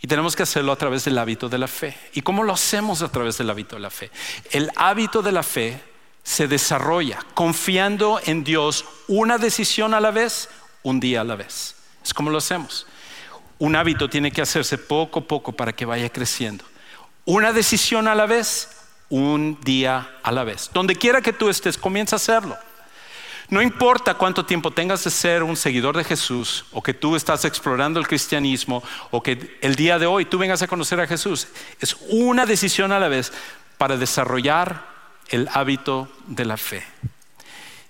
Y 0.01 0.07
tenemos 0.07 0.35
que 0.35 0.43
hacerlo 0.43 0.73
a 0.73 0.77
través 0.77 1.05
del 1.05 1.19
hábito 1.19 1.51
de 1.51 1.59
la 1.59 1.69
fe. 1.69 1.99
¿Y 2.15 2.23
cómo 2.23 2.45
lo 2.45 2.55
hacemos 2.55 3.03
a 3.03 3.13
través 3.13 3.37
del 3.37 3.51
hábito 3.51 3.77
de 3.77 3.83
la 3.83 3.91
fe? 3.91 4.11
El 4.53 4.71
hábito 4.75 5.21
de 5.21 5.33
la 5.33 5.43
fe 5.43 5.85
se 6.23 6.49
desarrolla 6.49 7.19
confiando 7.35 8.21
en 8.25 8.43
Dios 8.43 8.87
una 9.07 9.37
decisión 9.37 9.93
a 9.93 10.01
la 10.01 10.11
vez, 10.11 10.49
un 10.87 11.01
día 11.01 11.23
a 11.23 11.25
la 11.25 11.35
vez. 11.35 11.75
Es 12.05 12.15
como 12.15 12.31
lo 12.31 12.39
hacemos. 12.39 12.87
Un 13.59 13.75
hábito 13.75 14.09
tiene 14.09 14.31
que 14.31 14.41
hacerse 14.41 14.79
poco 14.79 15.19
a 15.19 15.25
poco 15.25 15.51
para 15.51 15.73
que 15.73 15.85
vaya 15.85 16.09
creciendo. 16.11 16.65
Una 17.25 17.53
decisión 17.53 18.07
a 18.07 18.15
la 18.15 18.27
vez, 18.27 18.69
un 19.09 19.59
día 19.65 20.09
a 20.23 20.31
la 20.31 20.45
vez. 20.45 20.71
Donde 20.73 20.95
quiera 20.95 21.21
que 21.21 21.33
tú 21.33 21.49
estés, 21.49 21.77
comienza 21.77 22.15
a 22.15 22.19
hacerlo. 22.19 22.57
No 23.49 23.63
importa 23.63 24.15
cuánto 24.15 24.47
tiempo 24.47 24.71
tengas 24.71 25.03
de 25.03 25.11
ser 25.11 25.43
un 25.43 25.57
seguidor 25.57 25.97
de 25.97 26.05
Jesús 26.05 26.67
o 26.71 26.81
que 26.81 26.95
tú 26.95 27.17
estás 27.17 27.45
explorando 27.45 27.99
el 27.99 28.07
cristianismo 28.07 28.81
o 29.11 29.21
que 29.25 29.59
el 29.63 29.75
día 29.75 29.99
de 29.99 30.07
hoy 30.07 30.25
tú 30.25 30.39
vengas 30.39 30.63
a 30.63 30.69
conocer 30.69 31.01
a 31.01 31.09
Jesús, 31.09 31.49
es 31.81 31.97
una 32.11 32.47
decisión 32.47 32.93
a 32.93 33.01
la 33.01 33.09
vez 33.09 33.33
para 33.77 33.97
desarrollar 33.97 34.87
el 35.31 35.49
hábito 35.53 36.09
de 36.29 36.45
la 36.45 36.57
fe. 36.57 36.85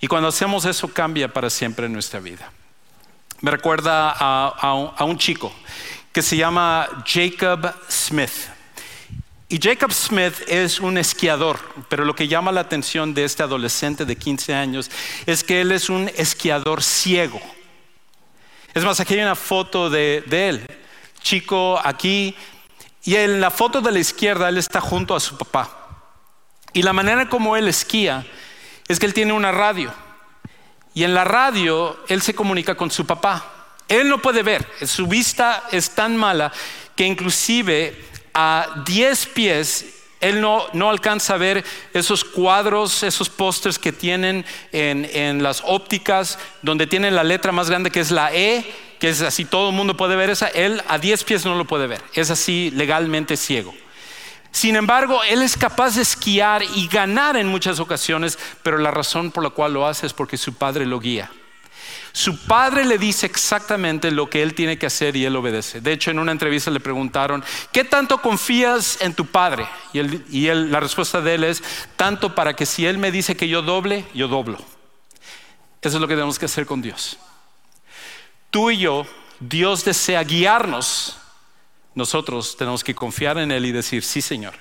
Y 0.01 0.07
cuando 0.07 0.29
hacemos 0.29 0.65
eso 0.65 0.89
cambia 0.89 1.31
para 1.31 1.51
siempre 1.51 1.91
nuestra 1.91 2.21
vida. 2.21 2.51
Me 3.41 3.51
recuerda 3.51 4.15
a, 4.17 5.05
un 5.05 5.19
chico 5.19 5.53
que 6.13 6.23
se 6.23 6.37
llama 6.37 6.89
Jacob 7.07 7.73
Smith. 7.89 8.33
Y 9.49 9.61
Jacob 9.61 9.93
Smith 9.93 10.35
es 10.49 10.81
un 10.81 10.99
esquiador, 10.99 11.61
pero 11.89 12.05
lo 12.05 12.15
que 12.15 12.27
llama 12.27 12.51
la 12.51 12.63
atención 12.63 13.15
de 13.15 13.25
este 13.25 13.43
adolescente 13.43 14.05
de 14.05 14.17
15 14.17 14.55
años 14.55 14.91
es 15.27 15.45
que 15.45 15.61
él 15.61 15.71
es 15.71 15.89
un 15.91 16.11
esquiador 16.17 16.83
ciego. 16.83 17.41
Es 18.75 18.85
más, 18.85 18.99
aquí 19.01 19.15
hay 19.15 19.21
una 19.21 19.37
foto 19.37 19.89
de, 19.89 20.25
él, 20.31 20.67
chico 21.23 21.79
aquí, 21.83 22.35
y 23.05 23.17
en 23.17 23.41
la 23.41 23.51
foto 23.51 23.81
de 23.81 23.93
la 23.93 23.99
izquierda 23.99 24.49
él 24.49 24.59
está 24.59 24.81
junto 24.81 25.15
a 25.15 25.21
su 25.21 25.37
papá. 25.37 25.71
Y 26.73 26.83
la 26.83 26.93
manera 26.93 27.29
como 27.29 27.57
él 27.57 27.69
esquía 27.69 28.27
es 28.89 28.99
que 28.99 29.07
él 29.07 29.15
tiene 29.15 29.33
una 29.33 29.53
radio. 29.53 29.93
Y 30.97 31.05
en 31.05 31.13
la 31.13 31.25
radio 31.25 31.95
él 32.09 32.23
se 32.23 32.35
comunica 32.35 32.75
con 32.75 32.91
su 32.91 33.05
papá. 33.05 33.75
Él 33.87 34.09
no 34.09 34.17
puede 34.17 34.43
ver, 34.43 34.67
su 34.87 35.07
vista 35.07 35.65
es 35.71 35.91
tan 35.91 36.17
mala 36.17 36.51
que 36.97 37.05
inclusive 37.05 38.03
a 38.33 38.83
10 38.87 39.27
pies, 39.27 40.05
él 40.23 40.41
no, 40.41 40.71
alcanza 40.89 41.35
a 41.35 41.37
ver 41.37 41.63
esos 41.93 42.25
cuadros, 42.25 43.03
esos 43.03 43.29
pósters 43.29 43.79
que 43.79 43.93
tienen 43.93 44.47
en, 44.73 45.43
las 45.43 45.63
ópticas, 45.67 46.39
donde 46.63 46.87
tienen 46.87 47.15
la 47.15 47.25
letra 47.25 47.53
más 47.53 47.69
grande 47.69 47.91
que 47.91 48.01
es 48.01 48.11
la 48.11 48.35
E, 48.35 48.65
que 48.99 49.11
es 49.11 49.21
así, 49.21 49.45
todo 49.45 49.69
el 49.69 49.77
mundo 49.77 49.99
puede 49.99 50.17
ver 50.17 50.31
esa, 50.31 50.49
él 50.49 50.83
a 50.89 50.97
10 50.99 51.25
pies 51.25 51.45
no 51.45 51.57
lo 51.57 51.67
puede 51.67 51.87
ver, 51.89 52.01
es 52.15 52.31
así 52.31 52.71
legalmente 52.75 53.37
ciego. 53.37 53.75
Sin 54.57 54.75
embargo, 54.75 55.23
él 55.23 55.43
es 55.43 55.55
capaz 55.55 55.97
de 55.97 56.01
esquiar 56.01 56.63
y 56.63 56.89
ganar 56.89 57.37
en 57.37 57.47
muchas 57.47 57.79
ocasiones, 57.79 58.39
pero 58.63 58.79
la 58.79 58.91
razón 58.91 59.31
por 59.31 59.45
la 59.45 59.51
cual 59.51 59.75
lo 59.75 59.87
hace 59.87 60.07
es 60.07 60.15
porque 60.15 60.39
su 60.39 60.55
padre 60.55 60.87
lo 60.87 60.99
guía. 60.99 61.31
Su 62.13 62.39
padre 62.47 62.87
le 62.87 62.97
dice 62.97 63.27
exactamente 63.27 64.11
lo 64.11 64.31
que 64.31 64.43
él 64.43 64.55
tiene 64.55 64.79
que 64.79 64.87
hacer 64.87 65.15
y 65.15 65.27
él 65.27 65.37
obedece. 65.37 65.83
De 65.83 65.93
hecho, 65.93 66.11
en 66.11 66.19
una 66.19 66.33
entrevista 66.33 66.71
le 66.71 66.81
preguntaron, 66.81 67.45
¿qué 67.71 67.85
tanto 67.85 68.23
confías 68.23 68.97
en 69.03 69.13
tu 69.13 69.27
padre? 69.27 69.69
Y, 69.93 70.47
la 70.47 70.81
respuesta 70.81 71.21
de 71.21 71.35
él 71.35 71.45
es, 71.45 71.63
tanto 71.97 72.35
para 72.35 72.57
que 72.57 72.65
si 72.65 72.87
él 72.87 72.97
me 72.97 73.13
dice 73.13 73.37
que 73.37 73.49
yo 73.49 73.61
doble, 73.61 74.07
yo 74.15 74.27
doblo. 74.27 74.57
Eso 75.83 75.99
es 75.99 76.01
lo 76.01 76.09
que 76.09 76.15
tenemos 76.15 76.39
que 76.39 76.47
hacer 76.47 76.65
con 76.65 76.81
Dios. 76.81 77.19
Tú 78.51 78.71
y 78.71 78.79
yo, 78.79 79.07
Dios 79.39 79.85
desea 79.85 80.25
guiarnos. 80.25 81.19
Nosotros 81.97 82.59
tenemos 82.59 82.85
que 82.85 82.95
confiar 82.95 83.39
en 83.39 83.51
Él 83.51 83.65
y 83.65 83.73
decir, 83.73 84.05
sí 84.05 84.21
Señor, 84.21 84.53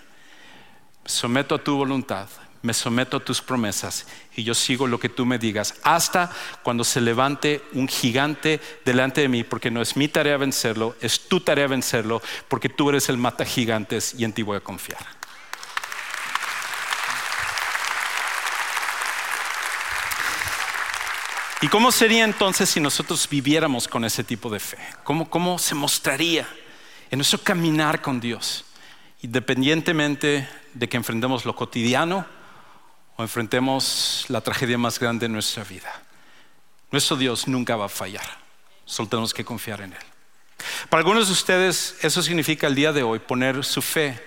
someto 1.03 1.53
a 1.53 1.63
tu 1.63 1.75
voluntad 1.75 2.29
me 2.61 2.73
someto 2.73 3.17
a 3.17 3.19
tus 3.19 3.41
promesas 3.41 4.07
y 4.35 4.43
yo 4.43 4.55
sigo 4.55 4.87
lo 4.87 4.99
que 4.99 5.09
tú 5.09 5.25
me 5.25 5.37
digas, 5.37 5.75
hasta 5.83 6.31
cuando 6.63 6.85
se 6.85 7.01
levante 7.01 7.61
un 7.73 7.89
gigante 7.89 8.61
delante 8.85 9.21
de 9.21 9.27
mí, 9.27 9.43
porque 9.43 9.69
no 9.69 9.81
es 9.81 9.97
mi 9.97 10.07
tarea 10.07 10.37
vencerlo, 10.37 10.95
es 11.01 11.27
tu 11.27 11.41
tarea 11.41 11.67
vencerlo, 11.67 12.21
porque 12.47 12.69
tú 12.69 12.89
eres 12.89 13.09
el 13.09 13.17
mata 13.17 13.45
gigantes 13.45 14.15
y 14.17 14.23
en 14.23 14.31
ti 14.31 14.41
voy 14.41 14.55
a 14.57 14.61
confiar. 14.61 15.05
¿Y 21.61 21.67
cómo 21.67 21.91
sería 21.91 22.23
entonces 22.23 22.69
si 22.69 22.79
nosotros 22.79 23.27
viviéramos 23.29 23.89
con 23.89 24.05
ese 24.05 24.23
tipo 24.23 24.49
de 24.49 24.59
fe? 24.61 24.77
¿Cómo, 25.03 25.29
cómo 25.29 25.59
se 25.59 25.75
mostraría 25.75 26.47
en 27.15 27.19
nuestro 27.19 27.39
caminar 27.39 28.01
con 28.01 28.19
Dios? 28.19 28.65
Independientemente 29.21 30.49
de 30.73 30.89
que 30.89 30.97
enfrentemos 30.97 31.45
lo 31.45 31.55
cotidiano 31.55 32.25
o 33.15 33.23
enfrentemos 33.23 34.25
la 34.27 34.41
tragedia 34.41 34.77
más 34.77 34.99
grande 34.99 35.23
de 35.23 35.29
nuestra 35.29 35.63
vida. 35.63 36.03
Nuestro 36.91 37.15
Dios 37.15 37.47
nunca 37.47 37.77
va 37.77 37.85
a 37.85 37.89
fallar, 37.89 38.25
solo 38.83 39.07
tenemos 39.07 39.33
que 39.33 39.45
confiar 39.45 39.79
en 39.79 39.93
Él. 39.93 40.03
Para 40.89 40.99
algunos 40.99 41.27
de 41.27 41.31
ustedes 41.31 41.95
eso 42.01 42.21
significa 42.21 42.67
el 42.67 42.75
día 42.75 42.91
de 42.91 43.03
hoy 43.03 43.19
poner 43.19 43.63
su 43.63 43.81
fe 43.81 44.21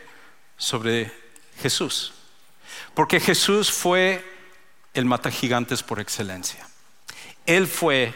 sobre 0.57 1.13
Jesús, 1.61 2.15
porque 2.95 3.21
Jesús 3.21 3.71
fue 3.71 4.25
el 4.95 5.05
mata 5.05 5.31
gigantes 5.31 5.83
por 5.83 6.01
excelencia. 6.01 6.67
Él 7.45 7.67
fue 7.67 8.15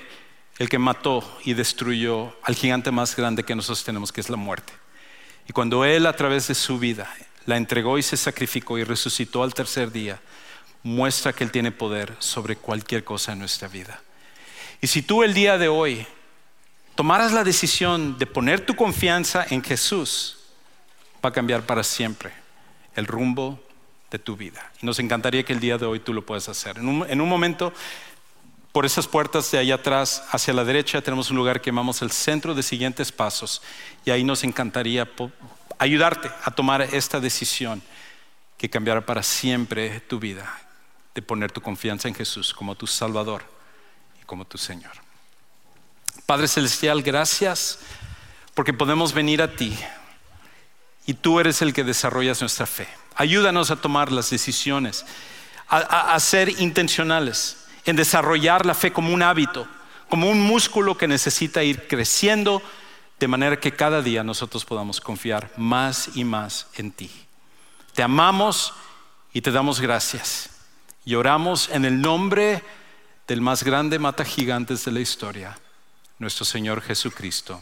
el 0.58 0.68
que 0.68 0.78
mató 0.78 1.38
y 1.44 1.54
destruyó 1.54 2.36
al 2.42 2.54
gigante 2.54 2.90
más 2.90 3.16
grande 3.16 3.44
que 3.44 3.54
nosotros 3.54 3.84
tenemos, 3.84 4.12
que 4.12 4.20
es 4.20 4.30
la 4.30 4.36
muerte. 4.36 4.72
Y 5.48 5.52
cuando 5.52 5.84
Él 5.84 6.06
a 6.06 6.16
través 6.16 6.48
de 6.48 6.54
su 6.54 6.78
vida 6.78 7.12
la 7.46 7.56
entregó 7.56 7.98
y 7.98 8.02
se 8.02 8.16
sacrificó 8.16 8.78
y 8.78 8.84
resucitó 8.84 9.42
al 9.42 9.54
tercer 9.54 9.90
día, 9.90 10.20
muestra 10.82 11.32
que 11.32 11.44
Él 11.44 11.50
tiene 11.50 11.72
poder 11.72 12.14
sobre 12.18 12.56
cualquier 12.56 13.04
cosa 13.04 13.32
en 13.32 13.40
nuestra 13.40 13.68
vida. 13.68 14.00
Y 14.80 14.86
si 14.86 15.02
tú 15.02 15.22
el 15.22 15.34
día 15.34 15.58
de 15.58 15.68
hoy 15.68 16.06
tomaras 16.94 17.32
la 17.32 17.44
decisión 17.44 18.18
de 18.18 18.26
poner 18.26 18.64
tu 18.64 18.74
confianza 18.74 19.46
en 19.48 19.62
Jesús, 19.62 20.38
va 21.24 21.30
a 21.30 21.32
cambiar 21.32 21.64
para 21.64 21.84
siempre 21.84 22.32
el 22.94 23.06
rumbo 23.06 23.60
de 24.10 24.18
tu 24.18 24.36
vida. 24.36 24.70
Y 24.80 24.86
nos 24.86 24.98
encantaría 24.98 25.44
que 25.44 25.52
el 25.52 25.60
día 25.60 25.78
de 25.78 25.86
hoy 25.86 26.00
tú 26.00 26.12
lo 26.12 26.24
puedas 26.24 26.48
hacer. 26.48 26.78
En 26.78 27.20
un, 27.20 27.28
momento, 27.28 27.72
por 28.72 28.86
esas 28.86 29.06
puertas 29.06 29.50
de 29.50 29.58
allá 29.58 29.76
atrás, 29.76 30.24
hacia 30.30 30.54
la 30.54 30.64
derecha, 30.64 31.02
tenemos 31.02 31.30
un 31.30 31.36
lugar 31.36 31.60
que 31.60 31.70
llamamos 31.70 32.00
el 32.00 32.10
centro 32.10 32.54
de 32.54 32.62
siguientes 32.62 33.12
pasos. 33.12 33.62
Y 34.04 34.10
ahí 34.10 34.24
nos 34.24 34.44
encantaría 34.44 35.08
ayudarte 35.78 36.30
a 36.42 36.50
tomar 36.50 36.80
esta 36.82 37.20
decisión 37.20 37.82
que 38.56 38.70
cambiará 38.70 39.04
para 39.04 39.22
siempre 39.22 40.00
tu 40.00 40.18
vida 40.18 40.58
de 41.14 41.20
poner 41.20 41.52
tu 41.52 41.60
confianza 41.60 42.08
en 42.08 42.14
Jesús 42.14 42.54
como 42.54 42.74
tu 42.74 42.86
Salvador 42.86 43.44
y 44.20 44.24
como 44.24 44.46
tu 44.46 44.56
Señor. 44.56 44.92
Padre 46.24 46.48
Celestial, 46.48 47.02
gracias 47.02 47.78
porque 48.54 48.72
podemos 48.72 49.12
venir 49.12 49.42
a 49.42 49.54
ti 49.54 49.76
y 51.06 51.14
tú 51.14 51.40
eres 51.40 51.60
el 51.62 51.72
que 51.72 51.84
desarrollas 51.84 52.40
nuestra 52.40 52.66
fe. 52.66 52.88
Ayúdanos 53.14 53.70
a 53.70 53.76
tomar 53.76 54.10
las 54.10 54.30
decisiones, 54.30 55.04
a, 55.68 56.18
ser 56.20 56.48
intencionales 56.60 57.61
en 57.84 57.96
desarrollar 57.96 58.66
la 58.66 58.74
fe 58.74 58.92
como 58.92 59.12
un 59.12 59.22
hábito, 59.22 59.66
como 60.08 60.30
un 60.30 60.40
músculo 60.40 60.96
que 60.96 61.08
necesita 61.08 61.62
ir 61.62 61.88
creciendo 61.88 62.62
de 63.18 63.28
manera 63.28 63.58
que 63.58 63.74
cada 63.74 64.02
día 64.02 64.24
nosotros 64.24 64.64
podamos 64.64 65.00
confiar 65.00 65.50
más 65.56 66.10
y 66.16 66.24
más 66.24 66.66
en 66.74 66.90
ti. 66.90 67.10
Te 67.94 68.02
amamos 68.02 68.74
y 69.32 69.40
te 69.40 69.52
damos 69.52 69.80
gracias. 69.80 70.50
Y 71.04 71.14
oramos 71.14 71.68
en 71.70 71.84
el 71.84 72.00
nombre 72.00 72.62
del 73.26 73.40
más 73.40 73.64
grande 73.64 73.98
mata 73.98 74.24
gigantes 74.24 74.84
de 74.84 74.92
la 74.92 75.00
historia, 75.00 75.58
nuestro 76.18 76.44
Señor 76.44 76.80
Jesucristo. 76.82 77.60